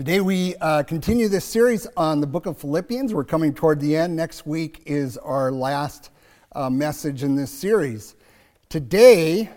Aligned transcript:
Today 0.00 0.22
we 0.22 0.56
uh, 0.62 0.82
continue 0.82 1.28
this 1.28 1.44
series 1.44 1.86
on 1.94 2.22
the 2.22 2.26
book 2.26 2.46
of 2.46 2.56
Philippians. 2.56 3.12
We're 3.12 3.22
coming 3.22 3.52
toward 3.52 3.80
the 3.80 3.94
end. 3.96 4.16
Next 4.16 4.46
week 4.46 4.82
is 4.86 5.18
our 5.18 5.52
last 5.52 6.08
uh, 6.52 6.70
message 6.70 7.22
in 7.22 7.34
this 7.34 7.50
series. 7.50 8.16
Today, 8.70 9.50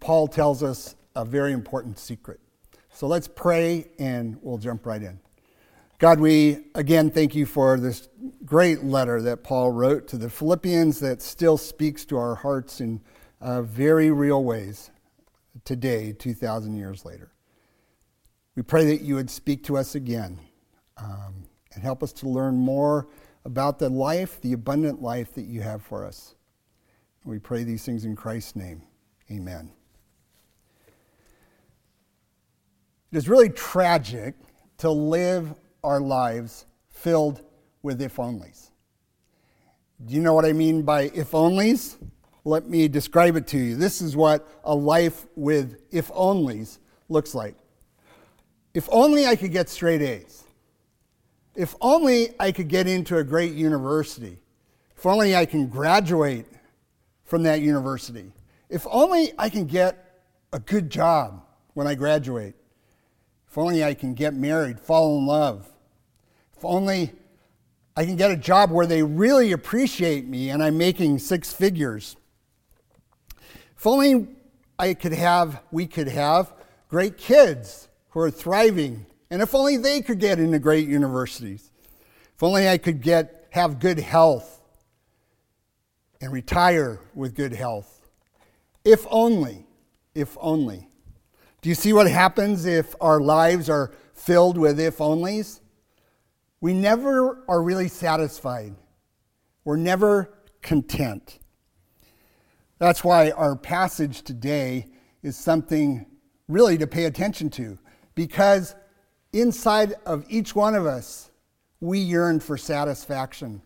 Paul 0.00 0.26
tells 0.26 0.64
us 0.64 0.96
a 1.14 1.24
very 1.24 1.52
important 1.52 2.00
secret. 2.00 2.40
So 2.92 3.06
let's 3.06 3.28
pray 3.28 3.86
and 4.00 4.38
we'll 4.42 4.58
jump 4.58 4.86
right 4.86 5.00
in. 5.00 5.20
God, 6.00 6.18
we 6.18 6.64
again 6.74 7.08
thank 7.08 7.36
you 7.36 7.46
for 7.46 7.78
this 7.78 8.08
great 8.44 8.82
letter 8.82 9.22
that 9.22 9.44
Paul 9.44 9.70
wrote 9.70 10.08
to 10.08 10.16
the 10.16 10.28
Philippians 10.28 10.98
that 10.98 11.22
still 11.22 11.56
speaks 11.56 12.04
to 12.06 12.18
our 12.18 12.34
hearts 12.34 12.80
in 12.80 13.00
uh, 13.40 13.62
very 13.62 14.10
real 14.10 14.42
ways 14.42 14.90
today, 15.64 16.12
2,000 16.12 16.74
years 16.74 17.04
later. 17.04 17.30
We 18.60 18.64
pray 18.64 18.84
that 18.84 19.00
you 19.00 19.14
would 19.14 19.30
speak 19.30 19.64
to 19.64 19.78
us 19.78 19.94
again 19.94 20.38
um, 20.98 21.46
and 21.72 21.82
help 21.82 22.02
us 22.02 22.12
to 22.12 22.28
learn 22.28 22.58
more 22.58 23.08
about 23.46 23.78
the 23.78 23.88
life, 23.88 24.38
the 24.42 24.52
abundant 24.52 25.00
life 25.00 25.32
that 25.32 25.46
you 25.46 25.62
have 25.62 25.80
for 25.80 26.04
us. 26.04 26.34
We 27.24 27.38
pray 27.38 27.64
these 27.64 27.86
things 27.86 28.04
in 28.04 28.14
Christ's 28.14 28.56
name. 28.56 28.82
Amen. 29.30 29.72
It 33.10 33.16
is 33.16 33.30
really 33.30 33.48
tragic 33.48 34.34
to 34.76 34.90
live 34.90 35.54
our 35.82 36.02
lives 36.02 36.66
filled 36.90 37.42
with 37.82 38.02
if 38.02 38.16
onlys. 38.16 38.72
Do 40.04 40.14
you 40.14 40.20
know 40.20 40.34
what 40.34 40.44
I 40.44 40.52
mean 40.52 40.82
by 40.82 41.04
if 41.14 41.30
onlys? 41.30 41.96
Let 42.44 42.68
me 42.68 42.88
describe 42.88 43.36
it 43.36 43.46
to 43.46 43.58
you. 43.58 43.76
This 43.76 44.02
is 44.02 44.16
what 44.16 44.46
a 44.64 44.74
life 44.74 45.24
with 45.34 45.80
if 45.90 46.08
onlys 46.08 46.78
looks 47.08 47.34
like. 47.34 47.54
If 48.72 48.88
only 48.92 49.26
I 49.26 49.36
could 49.36 49.52
get 49.52 49.68
straight 49.68 50.02
A's. 50.02 50.44
If 51.54 51.74
only 51.80 52.34
I 52.38 52.52
could 52.52 52.68
get 52.68 52.86
into 52.86 53.16
a 53.16 53.24
great 53.24 53.52
university. 53.52 54.38
If 54.96 55.04
only 55.04 55.34
I 55.34 55.46
can 55.46 55.66
graduate 55.66 56.46
from 57.24 57.42
that 57.44 57.60
university. 57.60 58.32
If 58.68 58.86
only 58.90 59.32
I 59.38 59.48
can 59.48 59.66
get 59.66 60.22
a 60.52 60.60
good 60.60 60.90
job 60.90 61.42
when 61.74 61.86
I 61.86 61.94
graduate. 61.94 62.54
If 63.48 63.58
only 63.58 63.82
I 63.82 63.94
can 63.94 64.14
get 64.14 64.34
married, 64.34 64.78
fall 64.78 65.18
in 65.18 65.26
love. 65.26 65.68
If 66.56 66.64
only 66.64 67.12
I 67.96 68.04
can 68.04 68.16
get 68.16 68.30
a 68.30 68.36
job 68.36 68.70
where 68.70 68.86
they 68.86 69.02
really 69.02 69.52
appreciate 69.52 70.26
me 70.26 70.50
and 70.50 70.62
I'm 70.62 70.78
making 70.78 71.18
six 71.18 71.52
figures. 71.52 72.16
If 73.76 73.86
only 73.86 74.28
I 74.78 74.94
could 74.94 75.12
have, 75.12 75.62
we 75.72 75.86
could 75.86 76.08
have 76.08 76.52
great 76.88 77.18
kids 77.18 77.88
who 78.10 78.20
are 78.20 78.30
thriving. 78.30 79.06
And 79.30 79.42
if 79.42 79.54
only 79.54 79.76
they 79.76 80.00
could 80.00 80.20
get 80.20 80.38
into 80.38 80.58
great 80.58 80.88
universities. 80.88 81.70
If 82.34 82.42
only 82.42 82.68
I 82.68 82.78
could 82.78 83.00
get, 83.00 83.46
have 83.50 83.78
good 83.78 83.98
health 83.98 84.60
and 86.20 86.32
retire 86.32 87.00
with 87.14 87.34
good 87.34 87.52
health. 87.52 88.08
If 88.84 89.06
only, 89.10 89.66
if 90.14 90.36
only. 90.40 90.88
Do 91.62 91.68
you 91.68 91.74
see 91.74 91.92
what 91.92 92.10
happens 92.10 92.64
if 92.64 92.94
our 93.00 93.20
lives 93.20 93.68
are 93.68 93.92
filled 94.14 94.56
with 94.56 94.80
if 94.80 94.98
onlys? 94.98 95.60
We 96.60 96.74
never 96.74 97.44
are 97.48 97.62
really 97.62 97.88
satisfied. 97.88 98.74
We're 99.64 99.76
never 99.76 100.32
content. 100.62 101.38
That's 102.78 103.04
why 103.04 103.30
our 103.30 103.56
passage 103.56 104.22
today 104.22 104.86
is 105.22 105.36
something 105.36 106.06
really 106.48 106.78
to 106.78 106.86
pay 106.86 107.04
attention 107.04 107.50
to 107.50 107.78
because 108.20 108.74
inside 109.32 109.94
of 110.04 110.26
each 110.28 110.54
one 110.54 110.74
of 110.74 110.84
us, 110.84 111.30
we 111.80 111.98
yearn 111.98 112.38
for 112.38 112.58
satisfaction. 112.58 113.62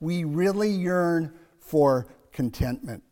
We 0.00 0.24
really 0.24 0.70
yearn 0.70 1.32
for 1.60 2.08
contentment. 2.32 3.04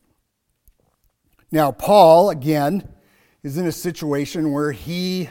Now, 1.52 1.70
Paul, 1.70 2.30
again, 2.30 2.88
is 3.44 3.56
in 3.56 3.68
a 3.68 3.72
situation 3.72 4.50
where 4.50 4.72
he 4.72 5.30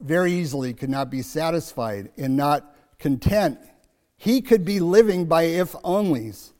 very 0.00 0.32
easily 0.32 0.72
could 0.72 0.88
not 0.88 1.10
be 1.10 1.20
satisfied 1.20 2.10
and 2.16 2.34
not 2.34 2.74
content. 2.98 3.58
He 4.16 4.40
could 4.40 4.64
be 4.64 4.80
living 4.80 5.26
by 5.26 5.42
if 5.42 5.72
onlys. 5.72 6.52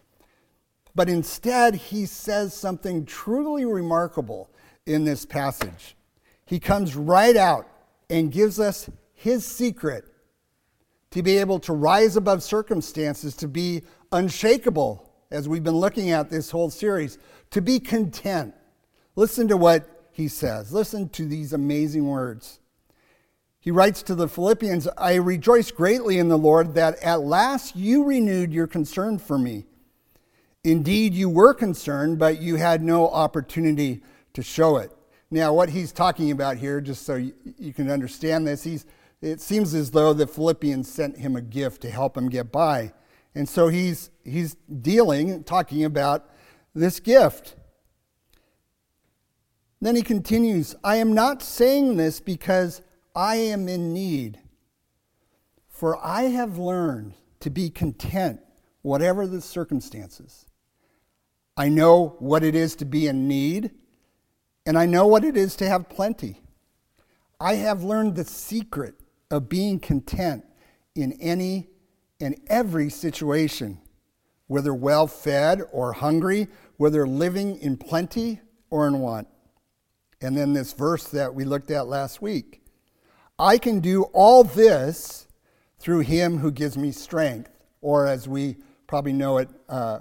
But 0.94 1.09
instead, 1.09 1.75
he 1.75 2.04
says 2.04 2.53
something 2.53 3.06
truly 3.06 3.65
remarkable 3.65 4.50
in 4.84 5.04
this 5.04 5.25
passage. 5.25 5.97
He 6.44 6.60
comes 6.60 6.94
right 6.94 7.34
out 7.34 7.66
and 8.11 8.33
gives 8.33 8.59
us 8.59 8.89
his 9.15 9.45
secret 9.45 10.05
to 11.11 11.23
be 11.23 11.39
able 11.39 11.59
to 11.61 11.73
rise 11.73 12.17
above 12.17 12.43
circumstances, 12.43 13.35
to 13.37 13.49
be 13.49 13.83
unshakable, 14.13 15.11
as 15.31 15.49
we've 15.49 15.65
been 15.65 15.77
looking 15.77 16.11
at 16.11 16.31
this 16.31 16.51
whole 16.51 16.71
series, 16.71 17.19
to 17.51 17.63
be 17.63 17.81
content. 17.81 18.55
Listen 19.17 19.49
to 19.49 19.57
what 19.57 20.09
he 20.13 20.29
says. 20.29 20.73
Listen 20.73 21.09
to 21.11 21.27
these 21.27 21.53
amazing 21.53 22.07
words. 22.07 22.61
He 23.61 23.71
writes 23.71 24.03
to 24.05 24.15
the 24.15 24.29
Philippians 24.29 24.89
I 24.97 25.15
rejoice 25.17 25.71
greatly 25.71 26.19
in 26.19 26.29
the 26.29 26.39
Lord 26.39 26.75
that 26.75 27.03
at 27.03 27.23
last 27.23 27.77
you 27.77 28.05
renewed 28.05 28.53
your 28.53 28.67
concern 28.67 29.19
for 29.19 29.39
me. 29.39 29.67
Indeed, 30.65 31.15
you 31.15 31.29
were 31.29 31.55
concerned, 31.55 32.19
but 32.19 32.41
you 32.41 32.57
had 32.57 32.83
no 32.83 33.09
opportunity 33.09 34.03
to 34.35 34.43
show 34.43 34.77
it. 34.77 34.93
Now, 35.31 35.53
what 35.53 35.69
he's 35.69 35.93
talking 35.93 36.31
about 36.31 36.56
here, 36.56 36.81
just 36.81 37.05
so 37.05 37.16
you, 37.16 37.72
can 37.75 37.91
understand 37.91 38.47
this, 38.47 38.65
he's, 38.65 38.87
it 39.21 39.41
seems 39.41 39.75
as 39.75 39.91
though 39.91 40.15
the 40.15 40.27
Philippians 40.27 40.91
sent 40.91 41.19
him 41.19 41.37
a 41.37 41.43
gift 41.43 41.83
to 41.83 41.91
help 41.91 42.16
him 42.16 42.31
get 42.31 42.50
by. 42.50 42.93
And 43.34 43.47
so 43.47 43.69
he's, 43.69 44.11
he's 44.25 44.56
dealing, 44.81 45.44
talking 45.44 45.84
about 45.84 46.31
this 46.75 46.99
gift. 46.99 47.56
Then 49.81 49.97
he 49.97 50.03
continues 50.03 50.75
I 50.83 50.97
am 50.97 51.12
not 51.12 51.43
saying 51.43 51.97
this 51.97 52.21
because 52.21 52.83
I 53.15 53.37
am 53.37 53.69
in 53.69 53.93
need, 53.93 54.41
for 55.69 56.05
I 56.05 56.22
have 56.22 56.59
learned 56.59 57.15
to 57.41 57.50
be 57.50 57.69
content, 57.69 58.41
whatever 58.83 59.27
the 59.27 59.41
circumstances. 59.41 60.47
I 61.56 61.69
know 61.69 62.16
what 62.19 62.43
it 62.43 62.55
is 62.55 62.75
to 62.77 62.84
be 62.84 63.06
in 63.06 63.28
need 63.28 63.72
and 64.69 64.77
I 64.77 64.84
know 64.84 65.06
what 65.06 65.25
it 65.25 65.34
is 65.34 65.56
to 65.56 65.67
have 65.67 65.89
plenty. 65.89 66.43
I 67.41 67.55
have 67.55 67.83
learned 67.83 68.17
the 68.17 68.25
secret 68.27 68.97
of 69.31 69.49
being 69.49 69.81
content 69.81 70.45
in 70.95 71.12
any 71.23 71.69
and 72.21 72.39
every 72.49 72.91
situation, 72.91 73.81
whether 74.47 74.75
well 74.75 75.07
fed 75.07 75.62
or 75.73 75.95
hungry, 75.95 76.49
whether 76.77 77.07
living 77.07 77.59
in 77.61 77.78
plenty 77.78 78.43
or 78.69 78.87
in 78.87 78.99
want. 78.99 79.27
And 80.21 80.37
then 80.37 80.53
this 80.53 80.75
verse 80.75 81.05
that 81.05 81.34
we 81.34 81.45
looked 81.47 81.71
at 81.71 81.87
last 81.87 82.21
week 82.21 82.61
I 83.39 83.57
can 83.57 83.81
do 83.81 84.03
all 84.12 84.45
this 84.45 85.28
through 85.78 86.01
him 86.01 86.37
who 86.37 86.51
gives 86.51 86.77
me 86.77 86.93
strength, 86.93 87.51
or 87.81 88.07
as 88.07 88.28
we 88.28 88.57
probably 88.87 89.15
know 89.15 89.39
it, 89.39 89.49
uh, 89.67 90.01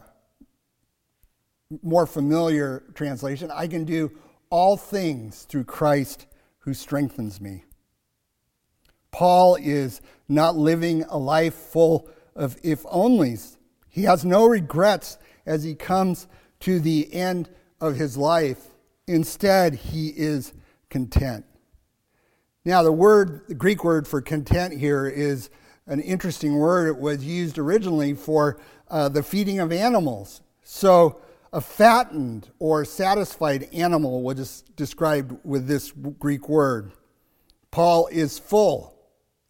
more 1.81 2.05
familiar 2.05 2.83
translation, 2.95 3.49
I 3.49 3.67
can 3.67 3.85
do 3.85 4.11
all 4.49 4.77
things 4.77 5.43
through 5.43 5.65
Christ 5.65 6.25
who 6.59 6.73
strengthens 6.73 7.39
me. 7.39 7.63
Paul 9.11 9.55
is 9.55 10.01
not 10.27 10.55
living 10.55 11.03
a 11.09 11.17
life 11.17 11.55
full 11.55 12.09
of 12.35 12.57
if 12.63 12.83
onlys. 12.83 13.57
He 13.89 14.03
has 14.03 14.23
no 14.23 14.45
regrets 14.45 15.17
as 15.45 15.63
he 15.63 15.75
comes 15.75 16.27
to 16.59 16.79
the 16.79 17.13
end 17.13 17.49
of 17.79 17.95
his 17.95 18.17
life. 18.17 18.61
Instead, 19.07 19.73
he 19.75 20.09
is 20.09 20.53
content. 20.89 21.45
Now, 22.65 22.83
the 22.83 22.91
word, 22.91 23.43
the 23.47 23.55
Greek 23.55 23.83
word 23.83 24.07
for 24.07 24.21
content 24.21 24.77
here 24.77 25.07
is 25.07 25.49
an 25.85 26.01
interesting 26.01 26.55
word. 26.55 26.89
It 26.89 26.97
was 26.97 27.23
used 27.23 27.57
originally 27.57 28.13
for 28.13 28.59
uh, 28.89 29.07
the 29.09 29.23
feeding 29.23 29.59
of 29.59 29.71
animals. 29.71 30.41
So, 30.63 31.21
a 31.53 31.61
fattened 31.61 32.49
or 32.59 32.85
satisfied 32.85 33.69
animal 33.73 34.21
was 34.21 34.63
described 34.75 35.37
with 35.43 35.67
this 35.67 35.91
Greek 36.19 36.49
word. 36.49 36.91
Paul 37.71 38.07
is 38.07 38.39
full, 38.39 38.97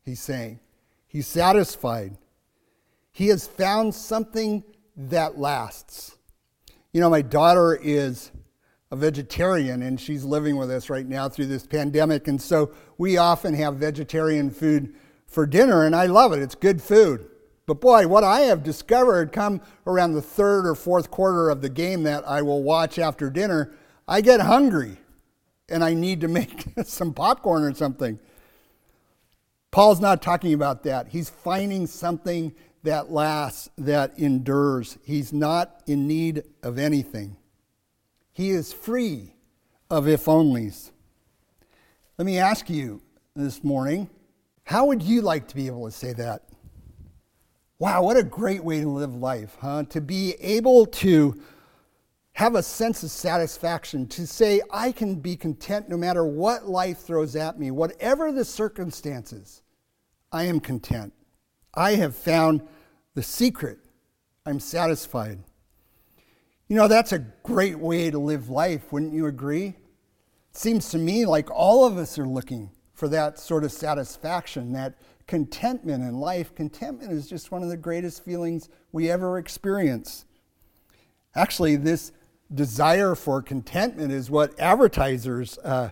he's 0.04 0.20
saying. 0.20 0.60
He's 1.08 1.28
satisfied. 1.28 2.18
He 3.12 3.28
has 3.28 3.48
found 3.48 3.96
something 3.96 4.64
that 4.96 5.38
lasts. 5.38 6.18
You 6.92 7.02
know, 7.02 7.10
my 7.10 7.22
daughter 7.22 7.80
is 7.82 8.32
a 8.92 8.96
vegetarian 8.96 9.82
and 9.82 10.00
she's 10.00 10.24
living 10.24 10.56
with 10.58 10.72
us 10.72 10.90
right 10.90 11.08
now 11.08 11.28
through 11.28 11.48
this 11.48 11.66
pandemic. 11.66 12.28
And 12.28 12.42
so 12.42 12.72
we 12.98 13.18
often 13.18 13.54
have 13.54 13.76
vegetarian 13.76 14.50
food 14.50 14.96
for 15.28 15.46
dinner, 15.46 15.86
and 15.86 15.96
I 15.96 16.06
love 16.06 16.32
it. 16.34 16.40
It's 16.40 16.56
good 16.56 16.82
food. 16.82 17.30
But 17.68 17.82
boy, 17.82 18.08
what 18.08 18.24
I 18.24 18.42
have 18.42 18.64
discovered 18.64 19.34
come 19.34 19.62
around 19.86 20.14
the 20.14 20.22
third 20.22 20.66
or 20.66 20.74
fourth 20.74 21.12
quarter 21.12 21.50
of 21.50 21.62
the 21.62 21.70
game 21.70 22.04
that 22.04 22.28
I 22.28 22.42
will 22.42 22.64
watch 22.64 22.98
after 22.98 23.30
dinner, 23.30 23.74
I 24.08 24.22
get 24.22 24.40
hungry 24.40 24.98
and 25.68 25.84
I 25.84 25.94
need 25.94 26.22
to 26.22 26.28
make 26.30 26.66
some 26.86 27.14
popcorn 27.14 27.64
or 27.64 27.74
something. 27.74 28.20
Paul's 29.70 30.00
not 30.00 30.22
talking 30.22 30.54
about 30.54 30.84
that. 30.84 31.10
He's 31.10 31.30
finding 31.30 31.88
something 31.88 32.56
that 32.84 33.12
lasts, 33.12 33.70
that 33.78 34.18
endures. 34.18 34.98
He's 35.04 35.34
not 35.34 35.84
in 35.86 36.08
need 36.08 36.44
of 36.64 36.80
anything. 36.80 37.36
He 38.32 38.52
is 38.52 38.72
free 38.72 39.36
of 39.90 40.08
if 40.08 40.24
onlys. 40.26 40.92
Let 42.18 42.26
me 42.26 42.38
ask 42.40 42.70
you 42.70 43.02
this 43.36 43.62
morning 43.62 44.10
how 44.64 44.86
would 44.86 45.02
you 45.02 45.22
like 45.22 45.50
to 45.50 45.56
be 45.56 45.68
able 45.68 45.86
to 45.86 45.92
say 45.92 46.14
that? 46.14 46.44
Wow, 47.80 48.04
what 48.04 48.18
a 48.18 48.24
great 48.24 48.64
way 48.64 48.82
to 48.82 48.90
live 48.90 49.14
life, 49.14 49.56
huh? 49.62 49.84
To 49.90 50.02
be 50.02 50.34
able 50.40 50.88
to 50.88 51.40
have 52.34 52.56
a 52.56 52.64
sense 52.64 53.04
of 53.04 53.12
satisfaction, 53.12 54.08
to 54.08 54.26
say, 54.26 54.62
I 54.72 54.92
can 54.92 55.16
be 55.16 55.36
content 55.36 55.88
no 55.88 55.98
matter 55.98 56.26
what 56.26 56.68
life 56.68 57.00
throws 57.00 57.36
at 57.36 57.60
me, 57.60 57.70
whatever 57.70 58.32
the 58.32 58.46
circumstances, 58.46 59.62
I 60.32 60.46
am 60.46 60.60
content. 60.60 61.14
I 61.74 61.96
have 61.96 62.16
found 62.16 62.68
the 63.14 63.24
secret. 63.24 63.78
I'm 64.46 64.60
satisfied. 64.60 65.40
You 66.68 66.76
know, 66.76 66.88
that's 66.88 67.12
a 67.12 67.20
great 67.20 67.78
way 67.78 68.10
to 68.10 68.18
live 68.18 68.50
life, 68.50 68.92
wouldn't 68.92 69.14
you 69.14 69.28
agree? 69.28 69.68
It 69.68 70.58
seems 70.58 70.90
to 70.90 70.98
me 70.98 71.28
like 71.28 71.50
all 71.52 71.86
of 71.86 71.98
us 71.98 72.18
are 72.18 72.28
looking 72.28 72.72
for 72.94 73.08
that 73.10 73.38
sort 73.38 73.64
of 73.64 73.72
satisfaction, 73.72 74.74
that 74.74 74.96
contentment 75.28 76.04
in 76.04 76.20
life. 76.20 76.56
Contentment 76.56 77.12
is 77.12 77.28
just 77.28 77.52
one 77.52 77.62
of 77.62 77.70
the 77.70 77.78
greatest 77.78 78.24
feelings 78.24 78.70
we 78.92 79.12
ever 79.12 79.38
experience. 79.38 80.26
Actually, 81.36 81.76
this 81.76 82.12
desire 82.54 83.14
for 83.14 83.42
contentment 83.42 84.12
is 84.12 84.32
what 84.32 84.58
advertisers 84.60 85.58
uh, 85.60 85.90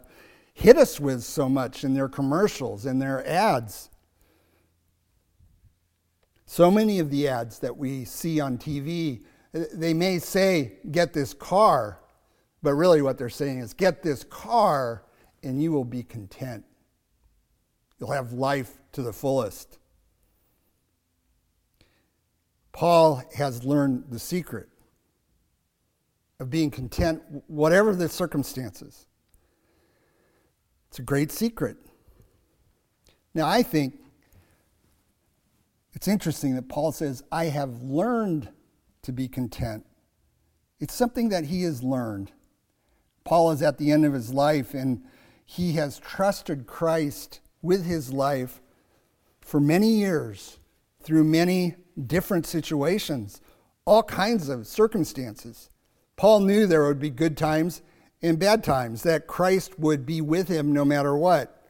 hit 0.53 0.77
us 0.77 0.99
with 0.99 1.21
so 1.21 1.49
much 1.49 1.83
in 1.83 1.93
their 1.93 2.07
commercials 2.07 2.85
and 2.85 3.01
their 3.01 3.27
ads. 3.27 3.89
So 6.45 6.71
many 6.71 6.99
of 6.99 7.09
the 7.09 7.27
ads 7.27 7.59
that 7.59 7.75
we 7.75 8.05
see 8.05 8.39
on 8.39 8.57
TV, 8.57 9.23
they 9.51 9.93
may 9.93 10.19
say, 10.19 10.73
get 10.91 11.11
this 11.11 11.33
car, 11.33 11.99
but 12.63 12.73
really 12.75 13.01
what 13.01 13.17
they're 13.17 13.29
saying 13.29 13.59
is, 13.59 13.73
get 13.73 14.01
this 14.01 14.23
car 14.23 15.03
and 15.43 15.61
you 15.61 15.71
will 15.71 15.83
be 15.83 16.03
content. 16.03 16.63
You'll 17.99 18.11
have 18.11 18.33
life 18.33 18.71
to 18.93 19.01
the 19.01 19.13
fullest. 19.13 19.77
Paul 22.71 23.23
has 23.35 23.63
learned 23.63 24.05
the 24.09 24.19
secret 24.19 24.67
of 26.39 26.49
being 26.49 26.69
content, 26.69 27.21
whatever 27.47 27.95
the 27.95 28.09
circumstances. 28.09 29.07
It's 30.89 30.99
a 30.99 31.03
great 31.03 31.31
secret. 31.31 31.77
Now, 33.33 33.47
I 33.47 33.63
think 33.63 33.99
it's 35.93 36.07
interesting 36.07 36.55
that 36.55 36.67
Paul 36.67 36.91
says, 36.91 37.23
I 37.31 37.45
have 37.45 37.81
learned 37.81 38.49
to 39.03 39.13
be 39.13 39.29
content. 39.29 39.85
It's 40.79 40.93
something 40.93 41.29
that 41.29 41.45
he 41.45 41.63
has 41.63 41.81
learned. 41.81 42.31
Paul 43.23 43.51
is 43.51 43.61
at 43.61 43.77
the 43.77 43.91
end 43.91 44.05
of 44.05 44.13
his 44.13 44.33
life 44.33 44.73
and 44.73 45.03
he 45.45 45.73
has 45.73 45.99
trusted 45.99 46.67
Christ 46.67 47.39
with 47.65 47.85
his 47.85 48.13
life 48.13 48.61
for 49.41 49.59
many 49.59 49.89
years 49.89 50.59
through 51.01 51.23
many 51.23 51.75
different 52.07 52.45
situations, 52.45 53.41
all 53.85 54.03
kinds 54.03 54.49
of 54.49 54.67
circumstances. 54.67 55.69
Paul 56.15 56.39
knew 56.41 56.65
there 56.65 56.85
would 56.85 56.99
be 56.99 57.09
good 57.09 57.35
times 57.35 57.81
and 58.21 58.39
bad 58.39 58.63
times, 58.63 59.03
that 59.03 59.27
Christ 59.27 59.77
would 59.77 60.05
be 60.05 60.21
with 60.21 60.47
him 60.47 60.73
no 60.73 60.85
matter 60.85 61.15
what. 61.15 61.61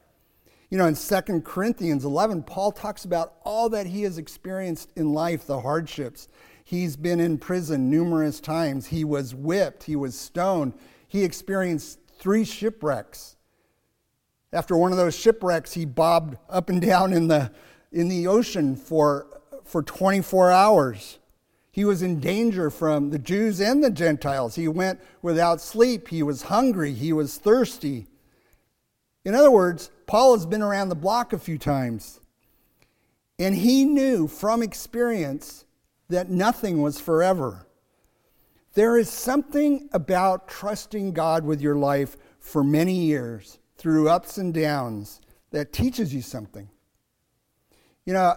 You 0.70 0.78
know, 0.78 0.86
in 0.86 0.94
2 0.96 1.42
Corinthians 1.42 2.04
11, 2.04 2.44
Paul 2.44 2.72
talks 2.72 3.04
about 3.04 3.34
all 3.44 3.68
that 3.68 3.86
he 3.86 4.02
has 4.02 4.18
experienced 4.18 4.90
in 4.96 5.12
life, 5.12 5.46
the 5.46 5.60
hardships. 5.60 6.28
He's 6.64 6.96
been 6.96 7.20
in 7.20 7.38
prison 7.38 7.90
numerous 7.90 8.40
times. 8.40 8.86
He 8.86 9.04
was 9.04 9.34
whipped, 9.34 9.84
he 9.84 9.96
was 9.96 10.18
stoned, 10.18 10.74
he 11.06 11.24
experienced 11.24 11.98
three 12.18 12.44
shipwrecks. 12.44 13.35
After 14.52 14.76
one 14.76 14.92
of 14.92 14.98
those 14.98 15.16
shipwrecks, 15.16 15.72
he 15.72 15.84
bobbed 15.84 16.36
up 16.48 16.68
and 16.68 16.80
down 16.80 17.12
in 17.12 17.28
the, 17.28 17.50
in 17.90 18.08
the 18.08 18.26
ocean 18.26 18.76
for, 18.76 19.26
for 19.64 19.82
24 19.82 20.50
hours. 20.50 21.18
He 21.72 21.84
was 21.84 22.00
in 22.00 22.20
danger 22.20 22.70
from 22.70 23.10
the 23.10 23.18
Jews 23.18 23.60
and 23.60 23.82
the 23.82 23.90
Gentiles. 23.90 24.54
He 24.54 24.68
went 24.68 25.00
without 25.20 25.60
sleep. 25.60 26.08
He 26.08 26.22
was 26.22 26.42
hungry. 26.42 26.92
He 26.92 27.12
was 27.12 27.36
thirsty. 27.36 28.06
In 29.24 29.34
other 29.34 29.50
words, 29.50 29.90
Paul 30.06 30.34
has 30.34 30.46
been 30.46 30.62
around 30.62 30.88
the 30.88 30.94
block 30.94 31.32
a 31.32 31.38
few 31.38 31.58
times. 31.58 32.20
And 33.38 33.54
he 33.54 33.84
knew 33.84 34.28
from 34.28 34.62
experience 34.62 35.64
that 36.08 36.30
nothing 36.30 36.80
was 36.80 37.00
forever. 37.00 37.66
There 38.74 38.96
is 38.96 39.10
something 39.10 39.90
about 39.92 40.48
trusting 40.48 41.12
God 41.12 41.44
with 41.44 41.60
your 41.60 41.76
life 41.76 42.16
for 42.38 42.62
many 42.62 42.94
years 42.94 43.58
through 43.78 44.08
ups 44.08 44.38
and 44.38 44.52
downs 44.52 45.20
that 45.50 45.72
teaches 45.72 46.14
you 46.14 46.22
something. 46.22 46.68
You 48.04 48.14
know, 48.14 48.34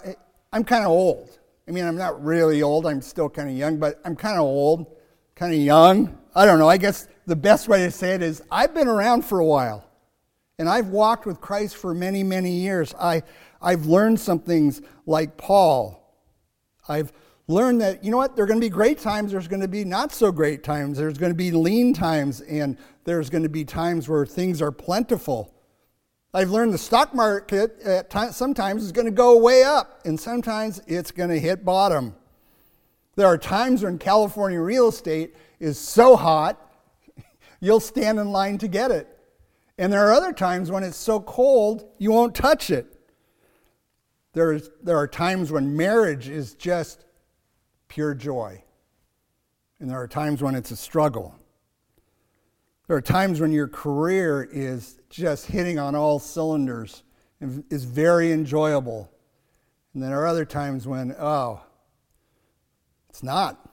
I'm 0.52 0.64
kind 0.64 0.84
of 0.84 0.92
old. 0.92 1.38
I 1.68 1.72
mean, 1.72 1.86
I'm 1.86 1.98
not 1.98 2.24
really 2.24 2.62
old, 2.62 2.86
I'm 2.86 3.02
still 3.02 3.30
kind 3.30 3.50
of 3.50 3.56
young, 3.56 3.78
but 3.78 4.02
I'm 4.04 4.16
kind 4.16 4.36
of 4.36 4.42
old, 4.42 4.88
kind 5.36 5.54
of 5.54 5.60
young. 5.60 6.18
I 6.36 6.46
don't 6.46 6.58
know. 6.58 6.68
I 6.70 6.78
guess 6.78 7.08
the 7.28 7.36
best 7.36 7.68
way 7.68 7.84
to 7.84 7.92
say 7.92 8.16
it 8.16 8.22
is 8.22 8.42
I've 8.50 8.74
been 8.74 8.88
around 8.88 9.24
for 9.24 9.40
a 9.40 9.46
while. 9.46 9.86
And 10.58 10.68
I've 10.68 10.88
walked 10.88 11.26
with 11.26 11.40
Christ 11.40 11.78
for 11.78 11.94
many, 11.94 12.22
many 12.22 12.52
years. 12.52 12.94
I, 13.00 13.24
I've 13.62 13.86
learned 13.86 14.20
some 14.20 14.40
things 14.40 14.82
like 15.06 15.38
Paul. 15.38 15.96
I've 16.90 17.14
learned 17.50 17.82
that, 17.82 18.04
you 18.04 18.12
know 18.12 18.18
what, 18.18 18.36
there 18.36 18.46
are 18.46 18.48
going 18.48 18.60
to 18.60 18.66
be 18.66 18.70
great 18.70 19.00
times, 19.00 19.32
there's 19.32 19.48
going 19.48 19.62
to 19.62 19.68
be 19.68 19.84
not 19.84 20.14
so 20.14 20.32
great 20.32 20.64
times, 20.64 21.00
there's 21.00 21.18
going 21.18 21.32
to 21.32 21.38
be 21.38 21.50
lean 21.52 21.94
times, 21.94 22.42
and 22.42 22.78
there's 23.06 23.30
going 23.30 23.42
to 23.42 23.50
be 23.50 23.66
times 23.66 24.08
where 24.08 24.26
things 24.26 24.62
are 24.62 24.72
plentiful. 24.72 25.52
I've 26.32 26.52
learned 26.52 26.74
the 26.74 26.78
stock 26.78 27.16
market 27.16 27.82
at 27.82 28.12
times, 28.12 28.36
sometimes 28.36 28.84
is 28.84 28.92
going 28.92 29.08
to 29.08 29.12
go 29.12 29.36
way 29.40 29.64
up, 29.64 30.02
and 30.06 30.20
sometimes 30.20 30.80
it's 30.86 31.10
going 31.10 31.32
to 31.32 31.40
hit 31.40 31.66
bottom. 31.66 32.16
There 33.16 33.26
are 33.26 33.38
times 33.38 33.82
when 33.84 33.98
California 33.98 34.62
real 34.62 34.90
estate 34.90 35.36
is 35.60 35.80
so 35.80 36.16
hot, 36.16 36.72
you'll 37.60 37.80
stand 37.80 38.20
in 38.20 38.32
line 38.32 38.60
to 38.60 38.68
get 38.68 38.92
it. 38.92 39.08
And 39.80 39.92
there 39.92 40.08
are 40.08 40.14
other 40.14 40.34
times 40.34 40.70
when 40.70 40.84
it's 40.84 40.98
so 40.98 41.20
cold, 41.20 41.90
you 41.98 42.12
won't 42.12 42.36
touch 42.36 42.70
it. 42.70 42.96
There's, 44.34 44.70
there 44.84 44.98
are 44.98 45.08
times 45.08 45.52
when 45.52 45.76
marriage 45.76 46.30
is 46.30 46.54
just 46.54 47.06
pure 47.90 48.14
joy. 48.14 48.64
And 49.80 49.90
there 49.90 50.00
are 50.00 50.08
times 50.08 50.42
when 50.42 50.56
it's 50.56 50.72
a 50.72 50.78
struggle. 50.78 51.36
There 52.88 52.96
are 52.96 53.02
times 53.02 53.40
when 53.40 53.52
your 53.52 53.68
career 53.68 54.48
is 54.52 55.00
just 55.10 55.46
hitting 55.46 55.78
on 55.78 55.96
all 55.96 56.20
cylinders 56.20 57.04
and 57.42 57.64
is 57.70 57.84
very 57.84 58.32
enjoyable. 58.32 59.12
And 59.94 60.02
then 60.02 60.10
there 60.10 60.22
are 60.22 60.28
other 60.28 60.46
times 60.46 60.88
when, 60.88 61.16
oh, 61.20 61.62
it's 63.10 63.22
not. 63.22 63.70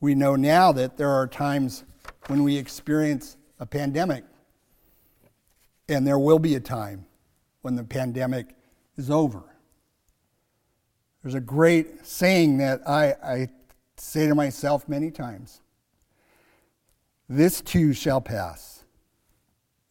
We 0.00 0.14
know 0.14 0.36
now 0.36 0.72
that 0.72 0.96
there 0.96 1.10
are 1.10 1.26
times 1.26 1.84
when 2.26 2.42
we 2.42 2.56
experience 2.56 3.36
a 3.58 3.66
pandemic, 3.66 4.24
and 5.88 6.06
there 6.06 6.18
will 6.18 6.38
be 6.38 6.54
a 6.54 6.60
time 6.60 7.06
when 7.62 7.76
the 7.76 7.84
pandemic 7.84 8.54
is 8.96 9.10
over. 9.10 9.42
There's 11.26 11.34
a 11.34 11.40
great 11.40 12.06
saying 12.06 12.58
that 12.58 12.88
I, 12.88 13.16
I 13.20 13.48
say 13.96 14.28
to 14.28 14.34
myself 14.36 14.88
many 14.88 15.10
times 15.10 15.60
this 17.28 17.60
too 17.60 17.92
shall 17.92 18.20
pass. 18.20 18.84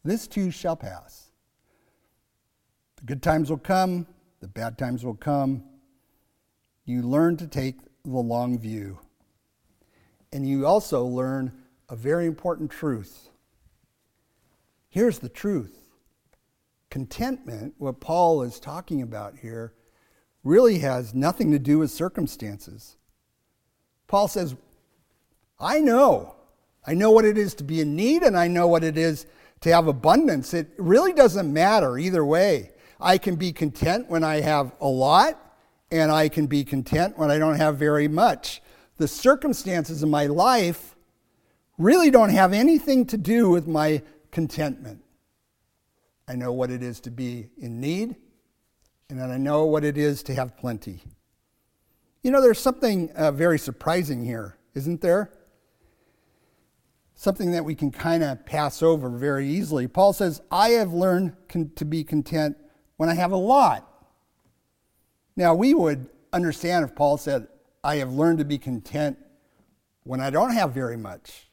This 0.02 0.26
too 0.26 0.50
shall 0.50 0.76
pass. 0.76 1.26
The 2.96 3.04
good 3.04 3.22
times 3.22 3.50
will 3.50 3.58
come, 3.58 4.06
the 4.40 4.48
bad 4.48 4.78
times 4.78 5.04
will 5.04 5.12
come. 5.12 5.62
You 6.86 7.02
learn 7.02 7.36
to 7.36 7.46
take 7.46 7.80
the 8.02 8.16
long 8.16 8.58
view. 8.58 8.98
And 10.32 10.48
you 10.48 10.64
also 10.64 11.04
learn 11.04 11.52
a 11.90 11.96
very 11.96 12.24
important 12.24 12.70
truth. 12.70 13.28
Here's 14.88 15.18
the 15.18 15.28
truth 15.28 15.90
contentment, 16.88 17.74
what 17.76 18.00
Paul 18.00 18.40
is 18.40 18.58
talking 18.58 19.02
about 19.02 19.36
here, 19.36 19.74
really 20.46 20.78
has 20.78 21.12
nothing 21.12 21.50
to 21.50 21.58
do 21.58 21.78
with 21.78 21.90
circumstances. 21.90 22.96
Paul 24.06 24.28
says, 24.28 24.54
I 25.58 25.80
know. 25.80 26.36
I 26.86 26.94
know 26.94 27.10
what 27.10 27.24
it 27.24 27.36
is 27.36 27.54
to 27.56 27.64
be 27.64 27.80
in 27.80 27.96
need, 27.96 28.22
and 28.22 28.36
I 28.36 28.46
know 28.46 28.68
what 28.68 28.84
it 28.84 28.96
is 28.96 29.26
to 29.62 29.72
have 29.72 29.88
abundance. 29.88 30.54
It 30.54 30.70
really 30.78 31.12
doesn't 31.12 31.52
matter 31.52 31.98
either 31.98 32.24
way. 32.24 32.70
I 33.00 33.18
can 33.18 33.34
be 33.34 33.52
content 33.52 34.08
when 34.08 34.22
I 34.22 34.40
have 34.40 34.72
a 34.80 34.86
lot, 34.86 35.36
and 35.90 36.12
I 36.12 36.28
can 36.28 36.46
be 36.46 36.62
content 36.62 37.18
when 37.18 37.30
I 37.30 37.38
don't 37.38 37.56
have 37.56 37.76
very 37.76 38.06
much. 38.06 38.62
The 38.98 39.08
circumstances 39.08 40.04
in 40.04 40.10
my 40.10 40.26
life 40.26 40.94
really 41.76 42.10
don't 42.10 42.30
have 42.30 42.52
anything 42.52 43.04
to 43.06 43.18
do 43.18 43.50
with 43.50 43.66
my 43.66 44.02
contentment. 44.30 45.02
I 46.28 46.36
know 46.36 46.52
what 46.52 46.70
it 46.70 46.82
is 46.82 47.00
to 47.00 47.10
be 47.10 47.50
in 47.58 47.80
need, 47.80 48.16
and 49.08 49.18
then 49.18 49.30
I 49.30 49.36
know 49.36 49.64
what 49.64 49.84
it 49.84 49.96
is 49.96 50.22
to 50.24 50.34
have 50.34 50.56
plenty. 50.56 51.02
You 52.22 52.30
know, 52.30 52.40
there's 52.40 52.58
something 52.58 53.10
uh, 53.12 53.30
very 53.30 53.58
surprising 53.58 54.24
here, 54.24 54.56
isn't 54.74 55.00
there? 55.00 55.30
Something 57.14 57.52
that 57.52 57.64
we 57.64 57.74
can 57.74 57.92
kind 57.92 58.22
of 58.22 58.44
pass 58.44 58.82
over 58.82 59.08
very 59.08 59.48
easily. 59.48 59.86
Paul 59.86 60.12
says, 60.12 60.40
I 60.50 60.70
have 60.70 60.92
learned 60.92 61.34
con- 61.48 61.70
to 61.76 61.84
be 61.84 62.02
content 62.02 62.56
when 62.96 63.08
I 63.08 63.14
have 63.14 63.32
a 63.32 63.36
lot. 63.36 63.88
Now, 65.36 65.54
we 65.54 65.72
would 65.72 66.08
understand 66.32 66.84
if 66.84 66.96
Paul 66.96 67.16
said, 67.16 67.46
I 67.84 67.96
have 67.96 68.12
learned 68.12 68.38
to 68.40 68.44
be 68.44 68.58
content 68.58 69.18
when 70.02 70.20
I 70.20 70.30
don't 70.30 70.52
have 70.52 70.72
very 70.72 70.96
much. 70.96 71.48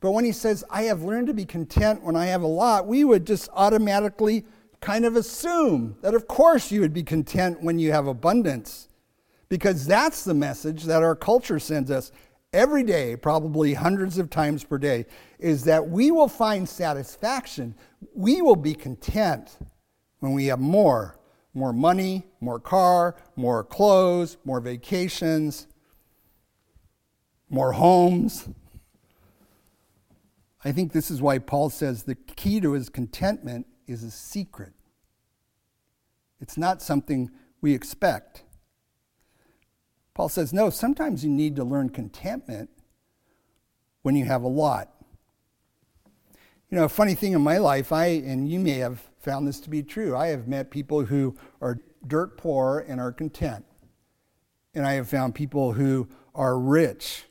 But 0.00 0.12
when 0.12 0.24
he 0.24 0.32
says, 0.32 0.64
I 0.70 0.82
have 0.84 1.02
learned 1.02 1.28
to 1.28 1.34
be 1.34 1.44
content 1.44 2.02
when 2.02 2.16
I 2.16 2.26
have 2.26 2.42
a 2.42 2.46
lot, 2.46 2.86
we 2.86 3.04
would 3.04 3.26
just 3.26 3.48
automatically 3.52 4.44
kind 4.80 5.04
of 5.04 5.16
assume 5.16 5.96
that, 6.02 6.14
of 6.14 6.26
course, 6.26 6.70
you 6.70 6.80
would 6.80 6.92
be 6.92 7.02
content 7.02 7.62
when 7.62 7.78
you 7.78 7.92
have 7.92 8.06
abundance. 8.06 8.88
Because 9.48 9.86
that's 9.86 10.24
the 10.24 10.34
message 10.34 10.84
that 10.84 11.02
our 11.02 11.16
culture 11.16 11.58
sends 11.58 11.90
us 11.90 12.12
every 12.52 12.84
day, 12.84 13.16
probably 13.16 13.74
hundreds 13.74 14.16
of 14.18 14.30
times 14.30 14.64
per 14.64 14.78
day, 14.78 15.06
is 15.38 15.64
that 15.64 15.88
we 15.88 16.10
will 16.10 16.28
find 16.28 16.68
satisfaction. 16.68 17.74
We 18.14 18.42
will 18.42 18.56
be 18.56 18.74
content 18.74 19.58
when 20.20 20.32
we 20.32 20.46
have 20.46 20.60
more 20.60 21.20
more 21.54 21.72
money, 21.72 22.24
more 22.40 22.60
car, 22.60 23.16
more 23.36 23.64
clothes, 23.64 24.36
more 24.44 24.60
vacations, 24.60 25.66
more 27.48 27.72
homes. 27.72 28.48
I 30.64 30.72
think 30.72 30.92
this 30.92 31.10
is 31.10 31.20
why 31.22 31.38
Paul 31.38 31.70
says 31.70 32.04
the 32.04 32.14
key 32.14 32.60
to 32.60 32.72
his 32.72 32.88
contentment 32.88 33.66
is 33.90 34.02
a 34.02 34.10
secret. 34.10 34.72
It's 36.40 36.56
not 36.56 36.80
something 36.80 37.30
we 37.60 37.74
expect. 37.74 38.44
Paul 40.14 40.28
says, 40.28 40.52
no, 40.52 40.70
sometimes 40.70 41.24
you 41.24 41.30
need 41.30 41.56
to 41.56 41.64
learn 41.64 41.90
contentment 41.90 42.70
when 44.02 44.16
you 44.16 44.24
have 44.24 44.42
a 44.42 44.48
lot. 44.48 44.90
You 46.70 46.78
know, 46.78 46.84
a 46.84 46.88
funny 46.88 47.14
thing 47.14 47.32
in 47.32 47.42
my 47.42 47.58
life, 47.58 47.92
I, 47.92 48.06
and 48.06 48.48
you 48.48 48.58
may 48.60 48.78
have 48.78 49.02
found 49.18 49.46
this 49.46 49.60
to 49.60 49.70
be 49.70 49.82
true, 49.82 50.16
I 50.16 50.28
have 50.28 50.48
met 50.48 50.70
people 50.70 51.04
who 51.04 51.36
are 51.60 51.78
dirt 52.06 52.38
poor 52.38 52.84
and 52.86 53.00
are 53.00 53.12
content. 53.12 53.64
And 54.74 54.86
I 54.86 54.94
have 54.94 55.08
found 55.08 55.34
people 55.34 55.72
who 55.72 56.08
are 56.34 56.58
rich 56.58 57.24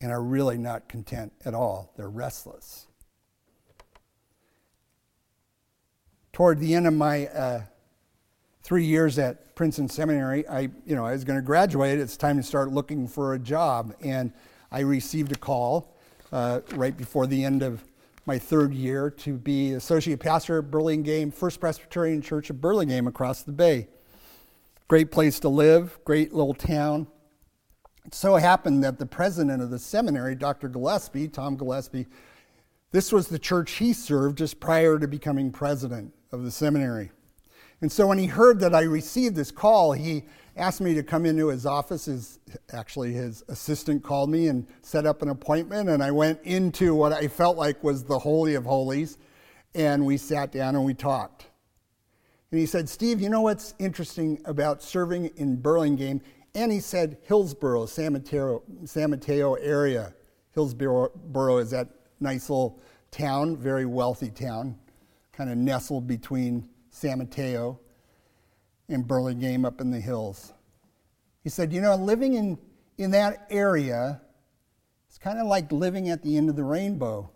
and 0.00 0.12
are 0.12 0.22
really 0.22 0.56
not 0.56 0.88
content 0.88 1.32
at 1.44 1.52
all. 1.54 1.92
They're 1.96 2.08
restless. 2.08 2.86
Toward 6.34 6.58
the 6.58 6.74
end 6.74 6.88
of 6.88 6.94
my 6.94 7.28
uh, 7.28 7.62
three 8.64 8.84
years 8.84 9.20
at 9.20 9.54
Princeton 9.54 9.88
Seminary, 9.88 10.44
I, 10.48 10.62
you 10.84 10.96
know, 10.96 11.06
I 11.06 11.12
was 11.12 11.22
going 11.22 11.38
to 11.38 11.46
graduate. 11.46 12.00
It's 12.00 12.16
time 12.16 12.38
to 12.38 12.42
start 12.42 12.72
looking 12.72 13.06
for 13.06 13.34
a 13.34 13.38
job, 13.38 13.94
and 14.02 14.32
I 14.72 14.80
received 14.80 15.30
a 15.30 15.36
call 15.36 15.94
uh, 16.32 16.62
right 16.74 16.96
before 16.96 17.28
the 17.28 17.44
end 17.44 17.62
of 17.62 17.84
my 18.26 18.36
third 18.36 18.74
year 18.74 19.10
to 19.10 19.34
be 19.34 19.74
associate 19.74 20.18
pastor 20.18 20.58
at 20.58 20.72
Burlingame 20.72 21.30
First 21.30 21.60
Presbyterian 21.60 22.20
Church 22.20 22.50
of 22.50 22.60
Burlingame 22.60 23.06
across 23.06 23.42
the 23.42 23.52
bay. 23.52 23.86
Great 24.88 25.12
place 25.12 25.38
to 25.38 25.48
live, 25.48 26.00
great 26.04 26.32
little 26.32 26.52
town. 26.52 27.06
It 28.04 28.12
so 28.12 28.34
happened 28.34 28.82
that 28.82 28.98
the 28.98 29.06
president 29.06 29.62
of 29.62 29.70
the 29.70 29.78
seminary, 29.78 30.34
Dr. 30.34 30.68
Gillespie, 30.68 31.28
Tom 31.28 31.56
Gillespie, 31.56 32.08
this 32.90 33.12
was 33.12 33.28
the 33.28 33.38
church 33.38 33.70
he 33.74 33.92
served 33.92 34.38
just 34.38 34.58
prior 34.58 34.98
to 34.98 35.06
becoming 35.06 35.52
president 35.52 36.12
of 36.34 36.44
the 36.44 36.50
seminary. 36.50 37.10
And 37.80 37.90
so 37.90 38.06
when 38.06 38.18
he 38.18 38.26
heard 38.26 38.60
that 38.60 38.74
I 38.74 38.82
received 38.82 39.36
this 39.36 39.50
call, 39.50 39.92
he 39.92 40.24
asked 40.56 40.80
me 40.80 40.94
to 40.94 41.02
come 41.02 41.26
into 41.26 41.48
his 41.48 41.66
office. 41.66 42.04
His, 42.04 42.38
actually, 42.72 43.12
his 43.12 43.42
assistant 43.48 44.02
called 44.02 44.30
me 44.30 44.48
and 44.48 44.66
set 44.82 45.06
up 45.06 45.22
an 45.22 45.28
appointment, 45.28 45.88
and 45.88 46.02
I 46.02 46.10
went 46.10 46.40
into 46.44 46.94
what 46.94 47.12
I 47.12 47.28
felt 47.28 47.56
like 47.56 47.82
was 47.82 48.04
the 48.04 48.18
Holy 48.18 48.54
of 48.54 48.64
Holies, 48.64 49.18
and 49.74 50.04
we 50.04 50.16
sat 50.16 50.52
down 50.52 50.76
and 50.76 50.84
we 50.84 50.94
talked. 50.94 51.46
And 52.50 52.60
he 52.60 52.66
said, 52.66 52.88
Steve, 52.88 53.20
you 53.20 53.28
know 53.28 53.40
what's 53.40 53.74
interesting 53.78 54.40
about 54.44 54.82
serving 54.82 55.26
in 55.36 55.56
Burlingame 55.56 56.20
and 56.54 56.70
he 56.70 56.80
said 56.80 57.18
Hillsborough, 57.24 57.86
San 57.86 58.12
Mateo, 58.12 58.62
San 58.84 59.10
Mateo 59.10 59.54
area. 59.54 60.14
Hillsborough 60.54 61.58
is 61.58 61.70
that 61.70 61.88
nice 62.20 62.48
little 62.48 62.80
town, 63.10 63.56
very 63.56 63.86
wealthy 63.86 64.30
town, 64.30 64.78
kind 65.36 65.50
of 65.50 65.56
nestled 65.56 66.06
between 66.06 66.68
San 66.90 67.18
Mateo 67.18 67.78
and 68.88 69.06
Burlingame 69.06 69.64
up 69.64 69.80
in 69.80 69.90
the 69.90 70.00
hills. 70.00 70.52
He 71.42 71.50
said, 71.50 71.72
You 71.72 71.80
know, 71.80 71.96
living 71.96 72.34
in, 72.34 72.58
in 72.98 73.10
that 73.12 73.46
area, 73.50 74.20
it's 75.08 75.18
kind 75.18 75.38
of 75.38 75.46
like 75.46 75.70
living 75.72 76.08
at 76.08 76.22
the 76.22 76.36
end 76.36 76.48
of 76.48 76.56
the 76.56 76.64
rainbow. 76.64 77.30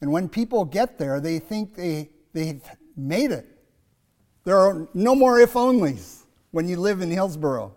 And 0.00 0.12
when 0.12 0.28
people 0.28 0.64
get 0.64 0.98
there, 0.98 1.20
they 1.20 1.38
think 1.38 1.74
they, 1.74 2.10
they've 2.32 2.62
made 2.96 3.30
it. 3.30 3.46
There 4.44 4.58
are 4.58 4.88
no 4.94 5.14
more 5.14 5.40
if 5.40 5.54
onlys 5.54 6.24
when 6.50 6.68
you 6.68 6.76
live 6.76 7.00
in 7.00 7.10
Hillsborough. 7.10 7.74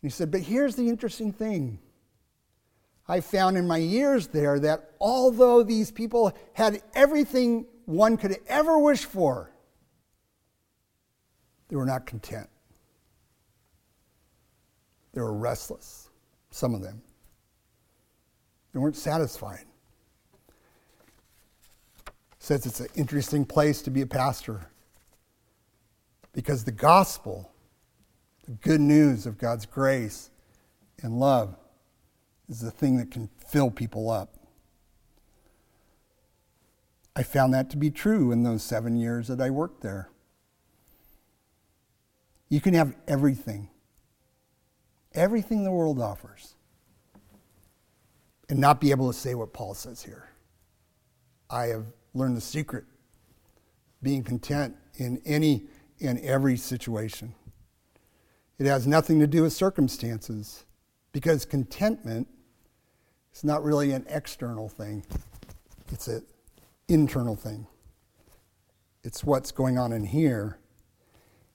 He 0.00 0.08
said, 0.08 0.30
But 0.30 0.42
here's 0.42 0.76
the 0.76 0.88
interesting 0.88 1.32
thing. 1.32 1.78
I 3.08 3.20
found 3.20 3.56
in 3.56 3.66
my 3.66 3.78
years 3.78 4.26
there 4.26 4.60
that 4.60 4.90
although 5.00 5.62
these 5.62 5.90
people 5.90 6.36
had 6.52 6.82
everything 6.94 7.66
one 7.86 8.18
could 8.18 8.36
ever 8.46 8.78
wish 8.78 9.06
for, 9.06 9.50
they 11.68 11.76
were 11.76 11.86
not 11.86 12.06
content. 12.06 12.48
They 15.14 15.22
were 15.22 15.32
restless, 15.32 16.10
some 16.50 16.74
of 16.74 16.82
them. 16.82 17.00
They 18.72 18.78
weren't 18.78 18.96
satisfied. 18.96 19.64
Says 22.38 22.66
it's 22.66 22.80
an 22.80 22.88
interesting 22.94 23.44
place 23.44 23.80
to 23.82 23.90
be 23.90 24.02
a 24.02 24.06
pastor. 24.06 24.70
Because 26.32 26.64
the 26.64 26.72
gospel, 26.72 27.50
the 28.44 28.52
good 28.52 28.80
news 28.80 29.26
of 29.26 29.38
God's 29.38 29.64
grace 29.64 30.30
and 31.02 31.18
love, 31.18 31.56
is 32.48 32.60
the 32.60 32.70
thing 32.70 32.96
that 32.96 33.10
can 33.10 33.28
fill 33.46 33.70
people 33.70 34.10
up. 34.10 34.34
I 37.14 37.22
found 37.22 37.52
that 37.54 37.68
to 37.70 37.76
be 37.76 37.90
true 37.90 38.30
in 38.30 38.44
those 38.44 38.62
seven 38.62 38.96
years 38.96 39.28
that 39.28 39.40
I 39.40 39.50
worked 39.50 39.82
there. 39.82 40.08
You 42.48 42.60
can 42.60 42.74
have 42.74 42.94
everything, 43.06 43.68
everything 45.12 45.64
the 45.64 45.72
world 45.72 46.00
offers, 46.00 46.54
and 48.48 48.58
not 48.58 48.80
be 48.80 48.90
able 48.90 49.12
to 49.12 49.18
say 49.18 49.34
what 49.34 49.52
Paul 49.52 49.74
says 49.74 50.02
here. 50.02 50.30
I 51.50 51.66
have 51.66 51.86
learned 52.14 52.36
the 52.36 52.42
secret, 52.42 52.84
being 54.02 54.22
content 54.22 54.76
in 54.96 55.20
any 55.26 55.64
and 56.00 56.18
every 56.20 56.56
situation. 56.56 57.34
It 58.58 58.66
has 58.66 58.86
nothing 58.86 59.18
to 59.20 59.26
do 59.26 59.42
with 59.42 59.52
circumstances 59.52 60.64
because 61.12 61.44
contentment 61.44 62.28
is 63.34 63.44
not 63.44 63.64
really 63.64 63.92
an 63.92 64.06
external 64.08 64.68
thing, 64.68 65.04
it's 65.92 66.08
an 66.08 66.24
internal 66.88 67.36
thing. 67.36 67.66
It's 69.04 69.24
what's 69.24 69.52
going 69.52 69.78
on 69.78 69.92
in 69.92 70.04
here. 70.04 70.58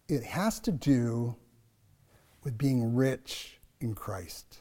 It 0.07 0.23
has 0.23 0.59
to 0.61 0.71
do 0.71 1.35
with 2.43 2.57
being 2.57 2.95
rich 2.95 3.59
in 3.79 3.93
Christ. 3.93 4.57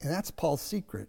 And 0.00 0.10
that's 0.10 0.30
Paul's 0.30 0.60
secret. 0.60 1.08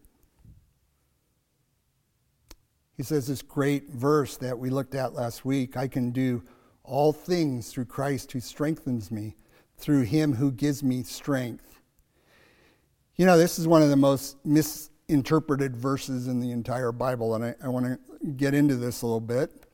He 2.95 3.03
says 3.03 3.27
this 3.27 3.41
great 3.41 3.89
verse 3.89 4.37
that 4.37 4.57
we 4.57 4.69
looked 4.69 4.95
at 4.95 5.13
last 5.13 5.45
week 5.45 5.77
I 5.77 5.87
can 5.87 6.11
do 6.11 6.43
all 6.83 7.13
things 7.13 7.69
through 7.69 7.85
Christ 7.85 8.31
who 8.31 8.39
strengthens 8.39 9.11
me, 9.11 9.35
through 9.77 10.03
him 10.03 10.33
who 10.33 10.51
gives 10.51 10.81
me 10.81 11.03
strength. 11.03 11.76
You 13.17 13.25
know, 13.25 13.35
this 13.35 13.57
is 13.57 13.67
one 13.67 13.81
of 13.81 13.89
the 13.89 13.95
most 13.95 14.37
misinterpreted 14.45 15.75
verses 15.75 16.27
in 16.27 16.39
the 16.39 16.51
entire 16.51 16.91
Bible, 16.91 17.33
and 17.33 17.43
I, 17.43 17.55
I 17.63 17.67
want 17.67 17.87
to 17.87 18.27
get 18.33 18.53
into 18.53 18.75
this 18.75 19.01
a 19.01 19.07
little 19.07 19.19
bit. 19.19 19.65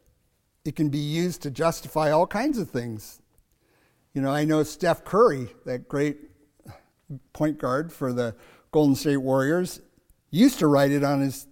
It 0.63 0.77
can 0.77 0.87
be 0.87 0.97
used 0.97 1.41
to 1.41 1.51
justify 1.51 2.11
all 2.11 2.25
kinds 2.25 2.57
of 2.57 2.69
things. 2.69 3.21
You 4.13 4.21
know, 4.21 4.31
I 4.31 4.45
know 4.45 4.63
Steph 4.63 5.03
Curry, 5.03 5.49
that 5.65 5.89
great 5.89 6.19
point 7.33 7.57
guard 7.57 7.91
for 7.91 8.13
the 8.13 8.33
Golden 8.71 8.95
State 8.95 9.17
Warriors, 9.17 9.81
used 10.31 10.59
to 10.59 10.67
write 10.67 10.91
it 10.91 11.03
on 11.03 11.19
his 11.19 11.47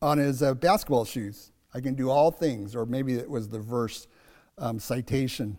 on 0.00 0.18
his 0.18 0.44
uh, 0.44 0.54
basketball 0.54 1.04
shoes. 1.04 1.50
I 1.74 1.80
can 1.80 1.94
do 1.94 2.08
all 2.08 2.30
things, 2.30 2.76
or 2.76 2.86
maybe 2.86 3.14
it 3.14 3.28
was 3.28 3.48
the 3.48 3.58
verse 3.58 4.06
um, 4.58 4.78
citation. 4.78 5.58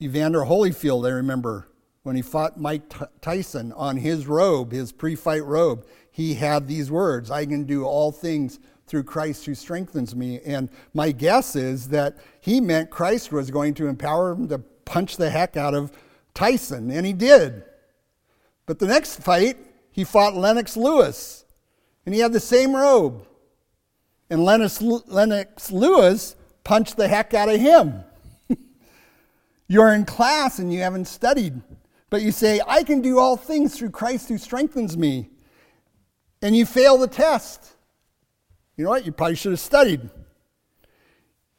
Evander 0.00 0.40
Holyfield, 0.40 1.06
I 1.06 1.10
remember 1.10 1.68
when 2.04 2.16
he 2.16 2.22
fought 2.22 2.60
Mike 2.60 2.82
Tyson 3.20 3.72
on 3.72 3.96
his 3.96 4.26
robe, 4.26 4.70
his 4.70 4.92
pre 4.92 5.16
fight 5.16 5.44
robe, 5.44 5.84
he 6.10 6.34
had 6.34 6.68
these 6.68 6.90
words 6.90 7.30
I 7.30 7.44
can 7.44 7.64
do 7.64 7.84
all 7.84 8.12
things 8.12 8.60
through 8.86 9.04
Christ 9.04 9.46
who 9.46 9.54
strengthens 9.54 10.14
me. 10.14 10.40
And 10.44 10.68
my 10.92 11.10
guess 11.10 11.56
is 11.56 11.88
that 11.88 12.16
he 12.40 12.60
meant 12.60 12.90
Christ 12.90 13.32
was 13.32 13.50
going 13.50 13.74
to 13.74 13.88
empower 13.88 14.32
him 14.32 14.48
to 14.48 14.58
punch 14.58 15.16
the 15.16 15.30
heck 15.30 15.56
out 15.56 15.74
of 15.74 15.90
Tyson, 16.34 16.90
and 16.90 17.06
he 17.06 17.12
did. 17.12 17.64
But 18.66 18.78
the 18.78 18.86
next 18.86 19.22
fight, 19.22 19.56
he 19.90 20.04
fought 20.04 20.34
Lennox 20.34 20.76
Lewis, 20.76 21.44
and 22.04 22.14
he 22.14 22.20
had 22.20 22.32
the 22.32 22.40
same 22.40 22.74
robe. 22.74 23.26
And 24.28 24.44
Lennox, 24.44 24.82
Lennox 24.82 25.70
Lewis 25.70 26.36
punched 26.64 26.96
the 26.96 27.08
heck 27.08 27.34
out 27.34 27.48
of 27.48 27.60
him. 27.60 28.04
You're 29.68 29.94
in 29.94 30.04
class 30.04 30.58
and 30.58 30.72
you 30.72 30.80
haven't 30.80 31.06
studied, 31.06 31.60
but 32.14 32.22
you 32.22 32.30
say, 32.30 32.60
I 32.64 32.84
can 32.84 33.00
do 33.00 33.18
all 33.18 33.36
things 33.36 33.76
through 33.76 33.90
Christ 33.90 34.28
who 34.28 34.38
strengthens 34.38 34.96
me. 34.96 35.30
And 36.42 36.56
you 36.56 36.64
fail 36.64 36.96
the 36.96 37.08
test. 37.08 37.74
You 38.76 38.84
know 38.84 38.90
what? 38.90 39.04
You 39.04 39.10
probably 39.10 39.34
should 39.34 39.50
have 39.50 39.58
studied. 39.58 40.08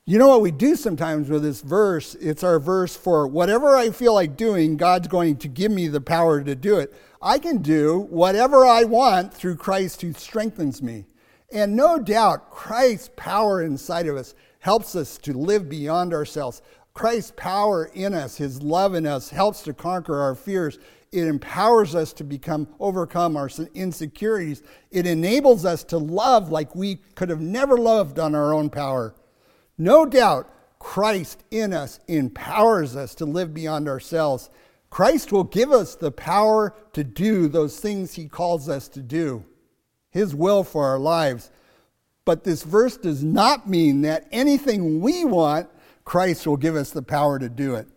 You 0.05 0.17
know 0.17 0.29
what 0.29 0.39
we 0.39 0.51
do 0.51 0.77
sometimes 0.77 1.27
with 1.27 1.43
this 1.43 1.59
verse? 1.59 2.15
It's 2.21 2.41
our 2.41 2.57
verse 2.57 2.95
for 2.95 3.27
whatever 3.27 3.75
I 3.75 3.89
feel 3.89 4.13
like 4.13 4.37
doing, 4.37 4.77
God's 4.77 5.09
going 5.09 5.35
to 5.39 5.49
give 5.49 5.73
me 5.73 5.89
the 5.89 5.99
power 5.99 6.41
to 6.41 6.55
do 6.55 6.79
it. 6.79 6.93
I 7.21 7.37
can 7.37 7.57
do 7.57 8.07
whatever 8.09 8.65
I 8.65 8.85
want 8.85 9.33
through 9.33 9.57
Christ 9.57 10.03
who 10.03 10.13
strengthens 10.13 10.81
me. 10.81 11.03
And 11.51 11.75
no 11.75 11.99
doubt, 11.99 12.49
Christ's 12.49 13.09
power 13.17 13.61
inside 13.61 14.07
of 14.07 14.15
us 14.15 14.33
helps 14.59 14.95
us 14.95 15.17
to 15.17 15.33
live 15.33 15.67
beyond 15.67 16.13
ourselves. 16.13 16.61
Christ's 16.95 17.33
power 17.35 17.91
in 17.93 18.13
us, 18.13 18.37
his 18.37 18.63
love 18.63 18.95
in 18.95 19.05
us, 19.05 19.29
helps 19.29 19.61
to 19.63 19.73
conquer 19.73 20.19
our 20.21 20.33
fears. 20.33 20.79
It 21.11 21.27
empowers 21.27 21.93
us 21.93 22.13
to 22.13 22.23
become 22.23 22.69
overcome 22.79 23.35
our 23.35 23.49
insecurities. 23.73 24.63
It 24.91 25.05
enables 25.05 25.65
us 25.65 25.83
to 25.85 25.97
love 25.97 26.51
like 26.51 26.73
we 26.73 26.95
could 27.15 27.29
have 27.29 27.41
never 27.41 27.77
loved 27.77 28.17
on 28.17 28.33
our 28.33 28.53
own 28.53 28.69
power. 28.69 29.13
No 29.77 30.05
doubt, 30.05 30.49
Christ 30.79 31.43
in 31.51 31.73
us 31.73 31.99
empowers 32.07 32.95
us 32.95 33.13
to 33.15 33.25
live 33.25 33.53
beyond 33.53 33.89
ourselves. 33.89 34.49
Christ 34.89 35.33
will 35.33 35.43
give 35.43 35.73
us 35.73 35.95
the 35.95 36.11
power 36.11 36.73
to 36.93 37.03
do 37.03 37.49
those 37.49 37.77
things 37.77 38.13
he 38.13 38.29
calls 38.29 38.69
us 38.69 38.87
to 38.89 39.01
do, 39.01 39.43
his 40.11 40.33
will 40.33 40.63
for 40.63 40.85
our 40.85 40.99
lives. 40.99 41.51
But 42.23 42.45
this 42.45 42.63
verse 42.63 42.95
does 42.95 43.21
not 43.21 43.69
mean 43.69 44.01
that 44.01 44.27
anything 44.31 45.01
we 45.01 45.25
want, 45.25 45.69
Christ 46.05 46.47
will 46.47 46.57
give 46.57 46.75
us 46.75 46.91
the 46.91 47.01
power 47.01 47.37
to 47.39 47.49
do 47.49 47.75
it. 47.75 47.87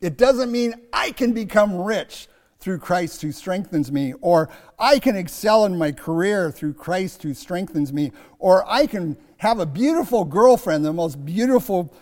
It 0.00 0.16
doesn't 0.16 0.50
mean 0.50 0.74
I 0.92 1.12
can 1.12 1.32
become 1.32 1.76
rich 1.76 2.28
through 2.60 2.78
Christ 2.78 3.22
who 3.22 3.30
strengthens 3.30 3.92
me, 3.92 4.14
or 4.20 4.48
I 4.78 4.98
can 4.98 5.16
excel 5.16 5.64
in 5.64 5.78
my 5.78 5.92
career 5.92 6.50
through 6.50 6.74
Christ 6.74 7.22
who 7.22 7.34
strengthens 7.34 7.92
me, 7.92 8.12
or 8.38 8.64
I 8.68 8.86
can 8.86 9.16
have 9.36 9.60
a 9.60 9.66
beautiful 9.66 10.24
girlfriend, 10.24 10.84
the 10.84 10.92
most 10.92 11.24
beautiful 11.24 11.94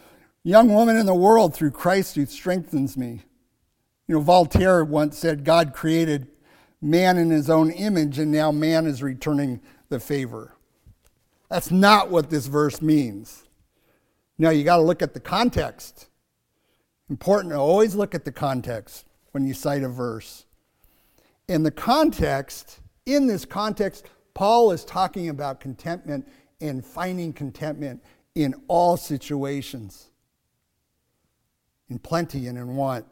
young 0.45 0.73
woman 0.73 0.97
in 0.97 1.07
the 1.07 1.15
world 1.15 1.55
through 1.55 1.73
Christ 1.73 2.15
who 2.15 2.25
strengthens 2.25 2.97
me. 2.97 3.23
You 4.07 4.15
know, 4.15 4.21
Voltaire 4.21 4.85
once 4.85 5.19
said 5.19 5.45
God 5.45 5.75
created 5.75 6.29
man 6.81 7.19
in 7.19 7.31
his 7.31 7.51
own 7.51 7.71
image, 7.71 8.19
and 8.19 8.31
now 8.31 8.53
man 8.53 8.87
is 8.87 9.03
returning 9.03 9.61
the 9.89 10.01
favor. 10.01 10.55
That's 11.51 11.71
not 11.71 12.11
what 12.11 12.31
this 12.31 12.47
verse 12.47 12.81
means. 12.81 13.46
Now, 14.39 14.51
you 14.51 14.65
got 14.65 14.77
to 14.77 14.83
look 14.83 15.03
at 15.03 15.15
the 15.15 15.21
context. 15.21 16.09
Important 17.09 17.53
to 17.53 17.59
always 17.59 17.95
look 17.95 18.15
at 18.15 18.25
the 18.25 18.33
context 18.33 19.07
when 19.33 19.47
you 19.47 19.55
cite 19.55 19.83
a 19.83 19.89
verse. 19.89 20.45
In 21.49 21.63
the 21.63 21.71
context, 21.71 22.81
in 23.07 23.27
this 23.27 23.45
context, 23.45 24.07
Paul 24.35 24.73
is 24.73 24.85
talking 24.85 25.29
about 25.29 25.61
contentment 25.61 26.29
and 26.61 26.85
finding 26.85 27.33
contentment 27.33 28.03
in 28.35 28.55
all 28.69 28.97
situations, 28.97 30.11
in 31.89 31.99
plenty 31.99 32.47
and 32.47 32.59
in 32.59 32.77
want. 32.77 33.07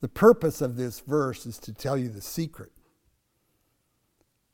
The 0.00 0.08
purpose 0.08 0.62
of 0.62 0.76
this 0.76 1.00
verse 1.00 1.44
is 1.44 1.58
to 1.58 1.74
tell 1.74 1.98
you 1.98 2.08
the 2.08 2.22
secret. 2.22 2.72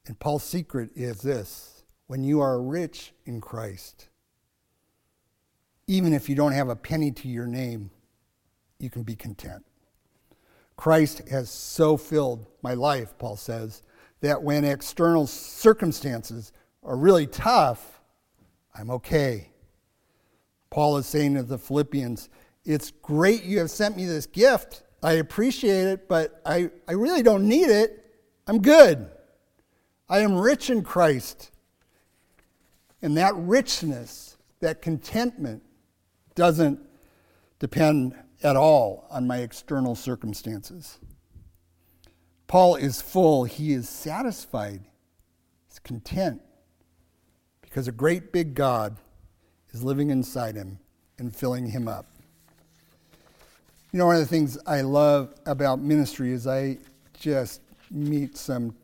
And 0.07 0.19
Paul's 0.19 0.43
secret 0.45 0.91
is 0.97 1.21
this 1.21 1.85
when 2.07 2.25
you 2.25 2.41
are 2.41 2.61
rich 2.61 3.13
in 3.27 3.41
Christ, 3.41 4.09
even 5.87 6.13
if 6.13 6.29
you 6.29 6.35
don't 6.35 6.53
have 6.53 6.69
a 6.69 6.77
penny 6.77 7.11
to 7.13 7.29
your 7.29 7.47
name, 7.47 7.91
you 8.79 8.91
can 8.91 9.03
be 9.03 9.17
content. 9.17 9.65
Christ 10.77 11.27
has 11.29 11.51
so 11.51 11.97
filled 11.97 12.47
my 12.63 12.75
life, 12.75 13.17
Paul 13.19 13.37
says, 13.37 13.83
that 14.21 14.43
when 14.43 14.65
external 14.65 15.27
circumstances 15.27 16.53
are 16.83 16.97
really 16.97 17.27
tough, 17.27 18.01
I'm 18.75 18.91
okay. 18.91 19.51
Paul 20.71 20.99
is 20.99 21.07
saying 21.07 21.35
to 21.35 21.43
the 21.43 21.59
Philippians, 21.59 22.29
It's 22.65 22.91
great 22.91 23.45
you 23.45 23.59
have 23.61 23.71
sent 23.71 23.97
me 23.97 24.05
this 24.05 24.27
gift. 24.27 24.83
I 25.03 25.13
appreciate 25.13 25.87
it, 25.87 26.09
but 26.09 26.41
I, 26.45 26.71
I 26.89 26.93
really 26.93 27.23
don't 27.23 27.49
need 27.49 27.69
it. 27.69 28.05
I'm 28.47 28.61
good. 28.61 29.09
I 30.09 30.21
am 30.21 30.37
rich 30.37 30.69
in 30.69 30.83
Christ. 30.83 31.51
And 33.03 33.17
that 33.17 33.35
richness, 33.37 34.37
that 34.61 34.83
contentment, 34.83 35.63
doesn't 36.37 36.79
depend 37.59 38.15
at 38.43 38.55
all 38.55 39.07
on 39.11 39.27
my 39.27 39.39
external 39.39 39.97
circumstances. 39.97 40.99
Paul 42.47 42.77
is 42.77 43.03
full, 43.03 43.45
he 43.45 43.73
is 43.73 43.89
satisfied, 43.89 44.83
he's 45.69 45.81
content 45.81 46.41
because 47.61 47.89
a 47.89 47.93
great 47.93 48.33
big 48.33 48.55
God 48.55 48.97
is 49.73 49.83
living 49.83 50.11
inside 50.11 50.55
him 50.55 50.79
and 51.19 51.35
filling 51.35 51.67
him 51.67 51.89
up. 51.89 52.07
You 53.93 53.99
know, 53.99 54.07
one 54.07 54.17
of 54.17 54.21
the 54.21 54.29
things 54.29 54.59
I 54.67 54.83
love 54.83 55.35
about 55.47 55.81
ministry 55.81 56.33
is 56.33 56.47
I 56.47 56.79
just 57.19 57.63
meet 57.91 58.37
some, 58.37 58.77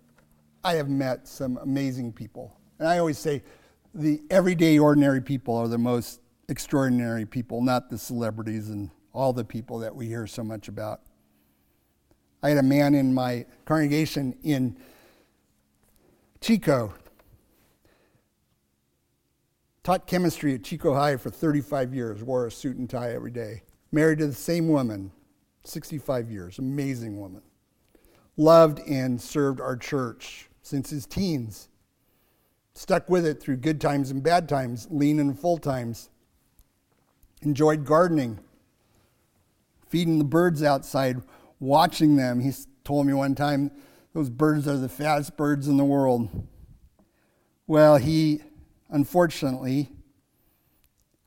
I 0.64 0.74
have 0.74 0.88
met 0.88 1.28
some 1.28 1.58
amazing 1.58 2.12
people. 2.12 2.56
And 2.78 2.88
I 2.88 2.98
always 2.98 3.18
say 3.18 3.42
the 3.94 4.22
everyday, 4.30 4.78
ordinary 4.78 5.20
people 5.20 5.54
are 5.54 5.68
the 5.68 5.78
most 5.78 6.21
extraordinary 6.52 7.24
people, 7.24 7.62
not 7.62 7.88
the 7.88 7.96
celebrities 7.96 8.68
and 8.68 8.90
all 9.14 9.32
the 9.32 9.44
people 9.44 9.78
that 9.78 9.96
we 9.96 10.06
hear 10.06 10.26
so 10.26 10.44
much 10.44 10.68
about. 10.68 11.00
I 12.42 12.50
had 12.50 12.58
a 12.58 12.62
man 12.62 12.94
in 12.94 13.14
my 13.14 13.46
congregation 13.64 14.36
in 14.42 14.76
Chico, 16.42 16.92
taught 19.82 20.06
chemistry 20.06 20.54
at 20.54 20.62
Chico 20.62 20.92
High 20.92 21.16
for 21.16 21.30
35 21.30 21.94
years, 21.94 22.22
wore 22.22 22.46
a 22.46 22.50
suit 22.50 22.76
and 22.76 22.90
tie 22.90 23.12
every 23.14 23.30
day, 23.30 23.62
married 23.90 24.18
to 24.18 24.26
the 24.26 24.34
same 24.34 24.68
woman, 24.68 25.10
65 25.64 26.30
years, 26.30 26.58
amazing 26.58 27.18
woman. 27.18 27.40
Loved 28.36 28.80
and 28.86 29.20
served 29.20 29.60
our 29.60 29.76
church 29.76 30.50
since 30.62 30.90
his 30.90 31.06
teens. 31.06 31.68
Stuck 32.74 33.08
with 33.08 33.24
it 33.24 33.40
through 33.40 33.56
good 33.56 33.80
times 33.80 34.10
and 34.10 34.22
bad 34.22 34.48
times, 34.48 34.88
lean 34.90 35.18
and 35.18 35.38
full 35.38 35.58
times. 35.58 36.10
Enjoyed 37.42 37.84
gardening, 37.84 38.38
feeding 39.88 40.18
the 40.18 40.24
birds 40.24 40.62
outside, 40.62 41.22
watching 41.60 42.16
them. 42.16 42.40
He 42.40 42.52
told 42.84 43.06
me 43.06 43.12
one 43.12 43.34
time, 43.34 43.70
those 44.14 44.30
birds 44.30 44.66
are 44.68 44.76
the 44.76 44.88
fattest 44.88 45.36
birds 45.36 45.68
in 45.68 45.76
the 45.76 45.84
world. 45.84 46.28
Well, 47.66 47.96
he 47.96 48.42
unfortunately 48.90 49.90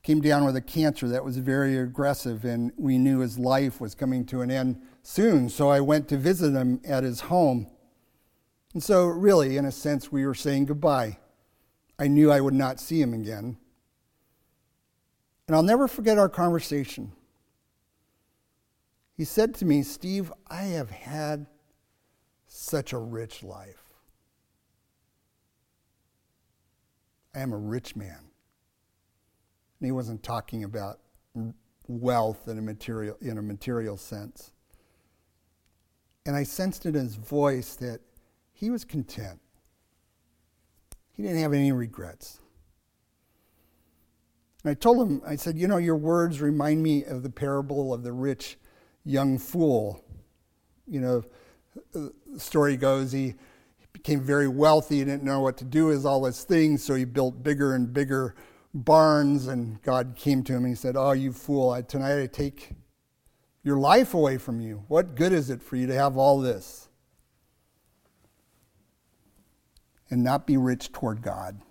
came 0.02 0.20
down 0.20 0.44
with 0.44 0.54
a 0.54 0.60
cancer 0.60 1.08
that 1.08 1.24
was 1.24 1.36
very 1.38 1.76
aggressive, 1.76 2.44
and 2.44 2.72
we 2.76 2.96
knew 2.96 3.18
his 3.18 3.38
life 3.38 3.80
was 3.80 3.94
coming 3.94 4.24
to 4.26 4.40
an 4.40 4.50
end 4.50 4.80
soon. 5.02 5.48
So 5.48 5.68
I 5.68 5.80
went 5.80 6.08
to 6.08 6.16
visit 6.16 6.54
him 6.54 6.80
at 6.86 7.02
his 7.02 7.22
home. 7.22 7.66
And 8.72 8.82
so, 8.82 9.06
really, 9.06 9.56
in 9.56 9.64
a 9.64 9.72
sense, 9.72 10.12
we 10.12 10.24
were 10.24 10.34
saying 10.34 10.66
goodbye. 10.66 11.18
I 11.98 12.08
knew 12.08 12.30
I 12.30 12.40
would 12.40 12.54
not 12.54 12.78
see 12.78 13.00
him 13.00 13.14
again. 13.14 13.56
And 15.46 15.54
I'll 15.54 15.62
never 15.62 15.86
forget 15.86 16.18
our 16.18 16.28
conversation. 16.28 17.12
He 19.16 19.24
said 19.24 19.54
to 19.56 19.64
me, 19.64 19.82
Steve, 19.82 20.32
I 20.48 20.62
have 20.62 20.90
had 20.90 21.46
such 22.48 22.92
a 22.92 22.98
rich 22.98 23.42
life. 23.42 23.82
I 27.34 27.40
am 27.40 27.52
a 27.52 27.58
rich 27.58 27.96
man. 27.96 28.18
And 29.78 29.86
he 29.86 29.92
wasn't 29.92 30.22
talking 30.22 30.64
about 30.64 31.00
wealth 31.86 32.48
in 32.48 32.58
a 32.58 32.62
material, 32.62 33.16
in 33.20 33.38
a 33.38 33.42
material 33.42 33.96
sense. 33.96 34.52
And 36.24 36.34
I 36.34 36.42
sensed 36.42 36.86
in 36.86 36.94
his 36.94 37.14
voice 37.14 37.76
that 37.76 38.00
he 38.52 38.70
was 38.70 38.84
content. 38.84 39.40
He 41.12 41.22
didn't 41.22 41.40
have 41.40 41.52
any 41.52 41.72
regrets. 41.72 42.40
And 44.66 44.72
I 44.72 44.74
told 44.74 45.08
him, 45.08 45.22
I 45.24 45.36
said, 45.36 45.56
You 45.56 45.68
know, 45.68 45.76
your 45.76 45.94
words 45.94 46.40
remind 46.40 46.82
me 46.82 47.04
of 47.04 47.22
the 47.22 47.30
parable 47.30 47.94
of 47.94 48.02
the 48.02 48.12
rich 48.12 48.58
young 49.04 49.38
fool. 49.38 50.04
You 50.88 51.00
know, 51.00 51.22
the 51.92 52.12
story 52.36 52.76
goes, 52.76 53.12
he 53.12 53.36
became 53.92 54.20
very 54.20 54.48
wealthy. 54.48 54.98
He 54.98 55.04
didn't 55.04 55.22
know 55.22 55.38
what 55.38 55.56
to 55.58 55.64
do 55.64 55.86
with 55.86 56.04
all 56.04 56.24
his 56.24 56.42
things, 56.42 56.82
so 56.82 56.96
he 56.96 57.04
built 57.04 57.44
bigger 57.44 57.76
and 57.76 57.92
bigger 57.92 58.34
barns. 58.74 59.46
And 59.46 59.80
God 59.82 60.16
came 60.16 60.42
to 60.42 60.52
him 60.54 60.64
and 60.64 60.72
he 60.72 60.74
said, 60.74 60.96
Oh, 60.96 61.12
you 61.12 61.32
fool, 61.32 61.70
I, 61.70 61.82
tonight 61.82 62.20
I 62.20 62.26
take 62.26 62.70
your 63.62 63.78
life 63.78 64.14
away 64.14 64.36
from 64.36 64.60
you. 64.60 64.82
What 64.88 65.14
good 65.14 65.32
is 65.32 65.48
it 65.48 65.62
for 65.62 65.76
you 65.76 65.86
to 65.86 65.94
have 65.94 66.16
all 66.16 66.40
this 66.40 66.88
and 70.10 70.24
not 70.24 70.44
be 70.44 70.56
rich 70.56 70.90
toward 70.90 71.22
God? 71.22 71.62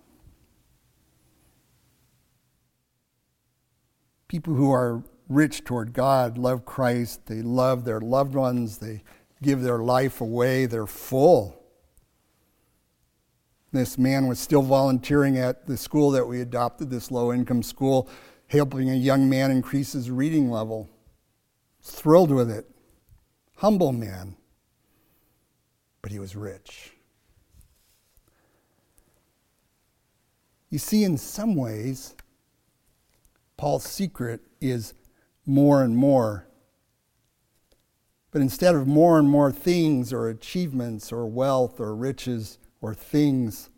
People 4.28 4.54
who 4.54 4.72
are 4.72 5.02
rich 5.28 5.64
toward 5.64 5.92
God 5.92 6.38
love 6.38 6.64
Christ, 6.64 7.26
they 7.26 7.42
love 7.42 7.84
their 7.84 8.00
loved 8.00 8.34
ones, 8.34 8.78
they 8.78 9.02
give 9.42 9.62
their 9.62 9.78
life 9.78 10.20
away, 10.20 10.66
they're 10.66 10.86
full. 10.86 11.62
This 13.72 13.98
man 13.98 14.26
was 14.26 14.38
still 14.38 14.62
volunteering 14.62 15.36
at 15.38 15.66
the 15.66 15.76
school 15.76 16.10
that 16.12 16.26
we 16.26 16.40
adopted, 16.40 16.90
this 16.90 17.10
low 17.10 17.32
income 17.32 17.62
school, 17.62 18.08
helping 18.46 18.88
a 18.90 18.94
young 18.94 19.28
man 19.28 19.50
increase 19.50 19.92
his 19.92 20.10
reading 20.10 20.50
level. 20.50 20.88
Thrilled 21.82 22.30
with 22.30 22.50
it. 22.50 22.68
Humble 23.56 23.92
man. 23.92 24.36
But 26.00 26.10
he 26.10 26.18
was 26.18 26.36
rich. 26.36 26.92
You 30.70 30.78
see, 30.78 31.04
in 31.04 31.16
some 31.16 31.54
ways, 31.54 32.14
Paul's 33.56 33.84
secret 33.84 34.40
is 34.60 34.94
more 35.46 35.82
and 35.82 35.96
more. 35.96 36.46
But 38.30 38.42
instead 38.42 38.74
of 38.74 38.86
more 38.86 39.18
and 39.18 39.28
more 39.28 39.50
things 39.50 40.12
or 40.12 40.28
achievements 40.28 41.10
or 41.12 41.26
wealth 41.26 41.80
or 41.80 41.94
riches 41.94 42.58
or 42.80 42.92
things, 42.92 43.70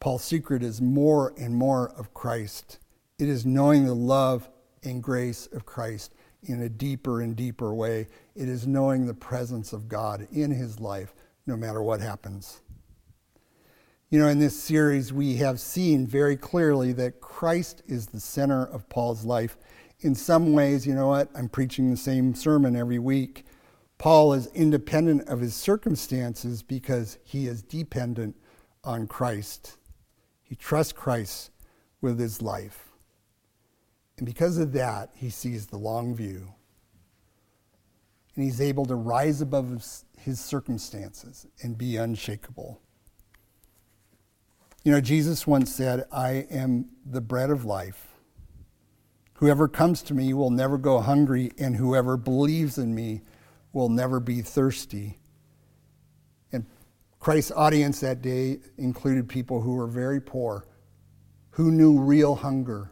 Paul's 0.00 0.24
secret 0.24 0.62
is 0.62 0.82
more 0.82 1.32
and 1.38 1.54
more 1.54 1.90
of 1.96 2.12
Christ. 2.12 2.78
It 3.18 3.28
is 3.28 3.46
knowing 3.46 3.86
the 3.86 3.94
love 3.94 4.50
and 4.82 5.02
grace 5.02 5.46
of 5.52 5.64
Christ 5.64 6.12
in 6.42 6.60
a 6.60 6.68
deeper 6.68 7.20
and 7.20 7.36
deeper 7.36 7.72
way. 7.72 8.08
It 8.34 8.48
is 8.48 8.66
knowing 8.66 9.06
the 9.06 9.14
presence 9.14 9.72
of 9.72 9.88
God 9.88 10.26
in 10.32 10.50
his 10.50 10.80
life 10.80 11.14
no 11.46 11.56
matter 11.56 11.80
what 11.82 12.00
happens. 12.00 12.61
You 14.12 14.18
know, 14.18 14.28
in 14.28 14.40
this 14.40 14.62
series, 14.62 15.10
we 15.10 15.36
have 15.36 15.58
seen 15.58 16.06
very 16.06 16.36
clearly 16.36 16.92
that 16.92 17.22
Christ 17.22 17.82
is 17.86 18.08
the 18.08 18.20
center 18.20 18.62
of 18.62 18.86
Paul's 18.90 19.24
life 19.24 19.56
in 20.00 20.14
some 20.14 20.52
ways, 20.52 20.86
you 20.86 20.94
know 20.94 21.06
what? 21.06 21.30
I'm 21.34 21.48
preaching 21.48 21.90
the 21.90 21.96
same 21.96 22.34
sermon 22.34 22.76
every 22.76 22.98
week. 22.98 23.46
Paul 23.96 24.34
is 24.34 24.48
independent 24.48 25.26
of 25.30 25.40
his 25.40 25.54
circumstances 25.54 26.62
because 26.62 27.16
he 27.24 27.46
is 27.46 27.62
dependent 27.62 28.36
on 28.84 29.06
Christ. 29.06 29.78
He 30.42 30.56
trusts 30.56 30.92
Christ 30.92 31.50
with 32.02 32.20
his 32.20 32.42
life. 32.42 32.92
And 34.18 34.26
because 34.26 34.58
of 34.58 34.72
that, 34.72 35.08
he 35.14 35.30
sees 35.30 35.68
the 35.68 35.78
long 35.78 36.14
view. 36.14 36.52
And 38.34 38.44
he's 38.44 38.60
able 38.60 38.84
to 38.84 38.94
rise 38.94 39.40
above 39.40 39.70
his, 40.18 40.38
circumstances 40.38 41.46
and 41.62 41.78
be 41.78 41.96
unshakable. 41.96 42.81
You 44.84 44.90
know, 44.90 45.00
Jesus 45.00 45.46
once 45.46 45.72
said, 45.72 46.06
I 46.10 46.46
am 46.50 46.88
the 47.06 47.20
bread 47.20 47.50
of 47.50 47.64
life. 47.64 48.08
Whoever 49.34 49.68
comes 49.68 50.02
to 50.02 50.14
me 50.14 50.34
will 50.34 50.50
never 50.50 50.76
go 50.76 51.00
hungry, 51.00 51.52
and 51.58 51.76
whoever 51.76 52.16
believes 52.16 52.78
in 52.78 52.94
me 52.94 53.22
will 53.72 53.88
never 53.88 54.18
be 54.18 54.42
thirsty. 54.42 55.18
And 56.52 56.66
Christ's 57.20 57.52
audience 57.52 58.00
that 58.00 58.22
day 58.22 58.58
included 58.76 59.28
people 59.28 59.60
who 59.60 59.74
were 59.74 59.86
very 59.86 60.20
poor, 60.20 60.66
who 61.50 61.70
knew 61.70 62.00
real 62.00 62.34
hunger, 62.34 62.90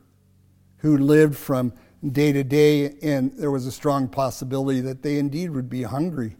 who 0.79 0.97
lived 0.97 1.37
from 1.37 1.73
day 2.09 2.33
to 2.33 2.45
day, 2.45 2.95
and 3.03 3.33
there 3.37 3.51
was 3.51 3.67
a 3.67 3.73
strong 3.73 4.09
possibility 4.09 4.81
that 4.81 5.03
they 5.03 5.19
indeed 5.19 5.51
would 5.51 5.69
be 5.69 5.83
hungry 5.83 6.37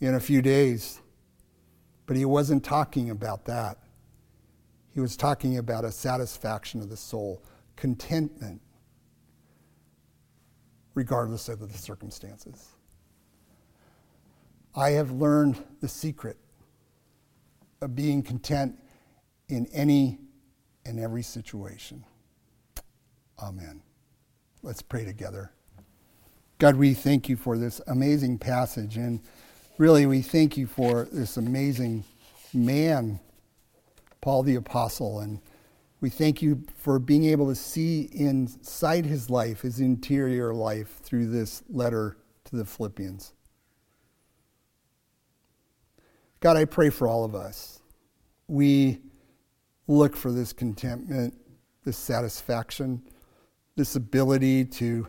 in 0.00 0.14
a 0.14 0.20
few 0.20 0.42
days. 0.42 1.00
But 2.06 2.16
he 2.16 2.24
wasn't 2.24 2.64
talking 2.64 3.08
about 3.08 3.44
that. 3.44 3.78
He 5.00 5.02
was 5.02 5.16
talking 5.16 5.56
about 5.56 5.86
a 5.86 5.90
satisfaction 5.90 6.82
of 6.82 6.90
the 6.90 6.96
soul, 6.98 7.42
contentment 7.74 8.60
regardless 10.92 11.48
of 11.48 11.58
the 11.58 11.78
circumstances. 11.78 12.68
I 14.76 14.90
have 14.90 15.10
learned 15.10 15.56
the 15.80 15.88
secret 15.88 16.36
of 17.80 17.96
being 17.96 18.22
content 18.22 18.78
in 19.48 19.64
any 19.72 20.18
and 20.84 21.00
every 21.00 21.22
situation. 21.22 22.04
Amen. 23.42 23.80
Let's 24.62 24.82
pray 24.82 25.06
together. 25.06 25.50
God, 26.58 26.76
we 26.76 26.92
thank 26.92 27.26
you 27.26 27.38
for 27.38 27.56
this 27.56 27.80
amazing 27.86 28.36
passage, 28.36 28.98
and 28.98 29.22
really 29.78 30.04
we 30.04 30.20
thank 30.20 30.58
you 30.58 30.66
for 30.66 31.08
this 31.10 31.38
amazing 31.38 32.04
man, 32.52 33.18
Paul 34.20 34.42
the 34.42 34.54
Apostle, 34.56 35.20
and 35.20 35.40
we 36.00 36.10
thank 36.10 36.42
you 36.42 36.62
for 36.76 36.98
being 36.98 37.24
able 37.26 37.48
to 37.48 37.54
see 37.54 38.08
inside 38.12 39.04
his 39.04 39.30
life, 39.30 39.62
his 39.62 39.80
interior 39.80 40.52
life, 40.54 40.98
through 41.02 41.26
this 41.30 41.62
letter 41.68 42.16
to 42.44 42.56
the 42.56 42.64
Philippians. 42.64 43.34
God, 46.40 46.56
I 46.56 46.64
pray 46.64 46.90
for 46.90 47.06
all 47.06 47.24
of 47.24 47.34
us. 47.34 47.80
We 48.48 49.00
look 49.86 50.16
for 50.16 50.32
this 50.32 50.52
contentment, 50.52 51.34
this 51.84 51.98
satisfaction, 51.98 53.02
this 53.76 53.96
ability 53.96 54.64
to, 54.66 55.06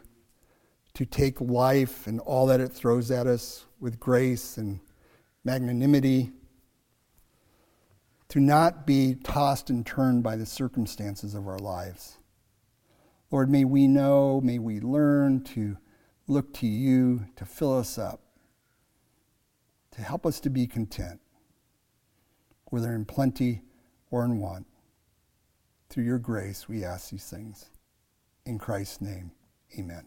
to 0.93 1.05
take 1.05 1.39
life 1.39 2.07
and 2.07 2.19
all 2.19 2.45
that 2.47 2.59
it 2.59 2.73
throws 2.73 3.11
at 3.11 3.27
us 3.27 3.65
with 3.79 3.99
grace 3.99 4.57
and 4.57 4.79
magnanimity 5.43 6.31
to 8.31 8.39
not 8.39 8.87
be 8.87 9.13
tossed 9.13 9.69
and 9.69 9.85
turned 9.85 10.23
by 10.23 10.37
the 10.37 10.45
circumstances 10.45 11.35
of 11.35 11.49
our 11.49 11.59
lives. 11.59 12.17
Lord, 13.29 13.49
may 13.49 13.65
we 13.65 13.89
know, 13.89 14.39
may 14.41 14.57
we 14.57 14.79
learn 14.79 15.43
to 15.43 15.77
look 16.27 16.53
to 16.53 16.65
you 16.65 17.25
to 17.35 17.43
fill 17.43 17.77
us 17.77 17.97
up, 17.97 18.21
to 19.91 20.01
help 20.01 20.25
us 20.25 20.39
to 20.39 20.49
be 20.49 20.65
content, 20.65 21.19
whether 22.69 22.93
in 22.93 23.03
plenty 23.03 23.63
or 24.09 24.23
in 24.23 24.39
want. 24.39 24.65
Through 25.89 26.05
your 26.05 26.19
grace, 26.19 26.69
we 26.69 26.85
ask 26.85 27.09
these 27.09 27.29
things. 27.29 27.69
In 28.45 28.57
Christ's 28.57 29.01
name, 29.01 29.31
amen. 29.77 30.05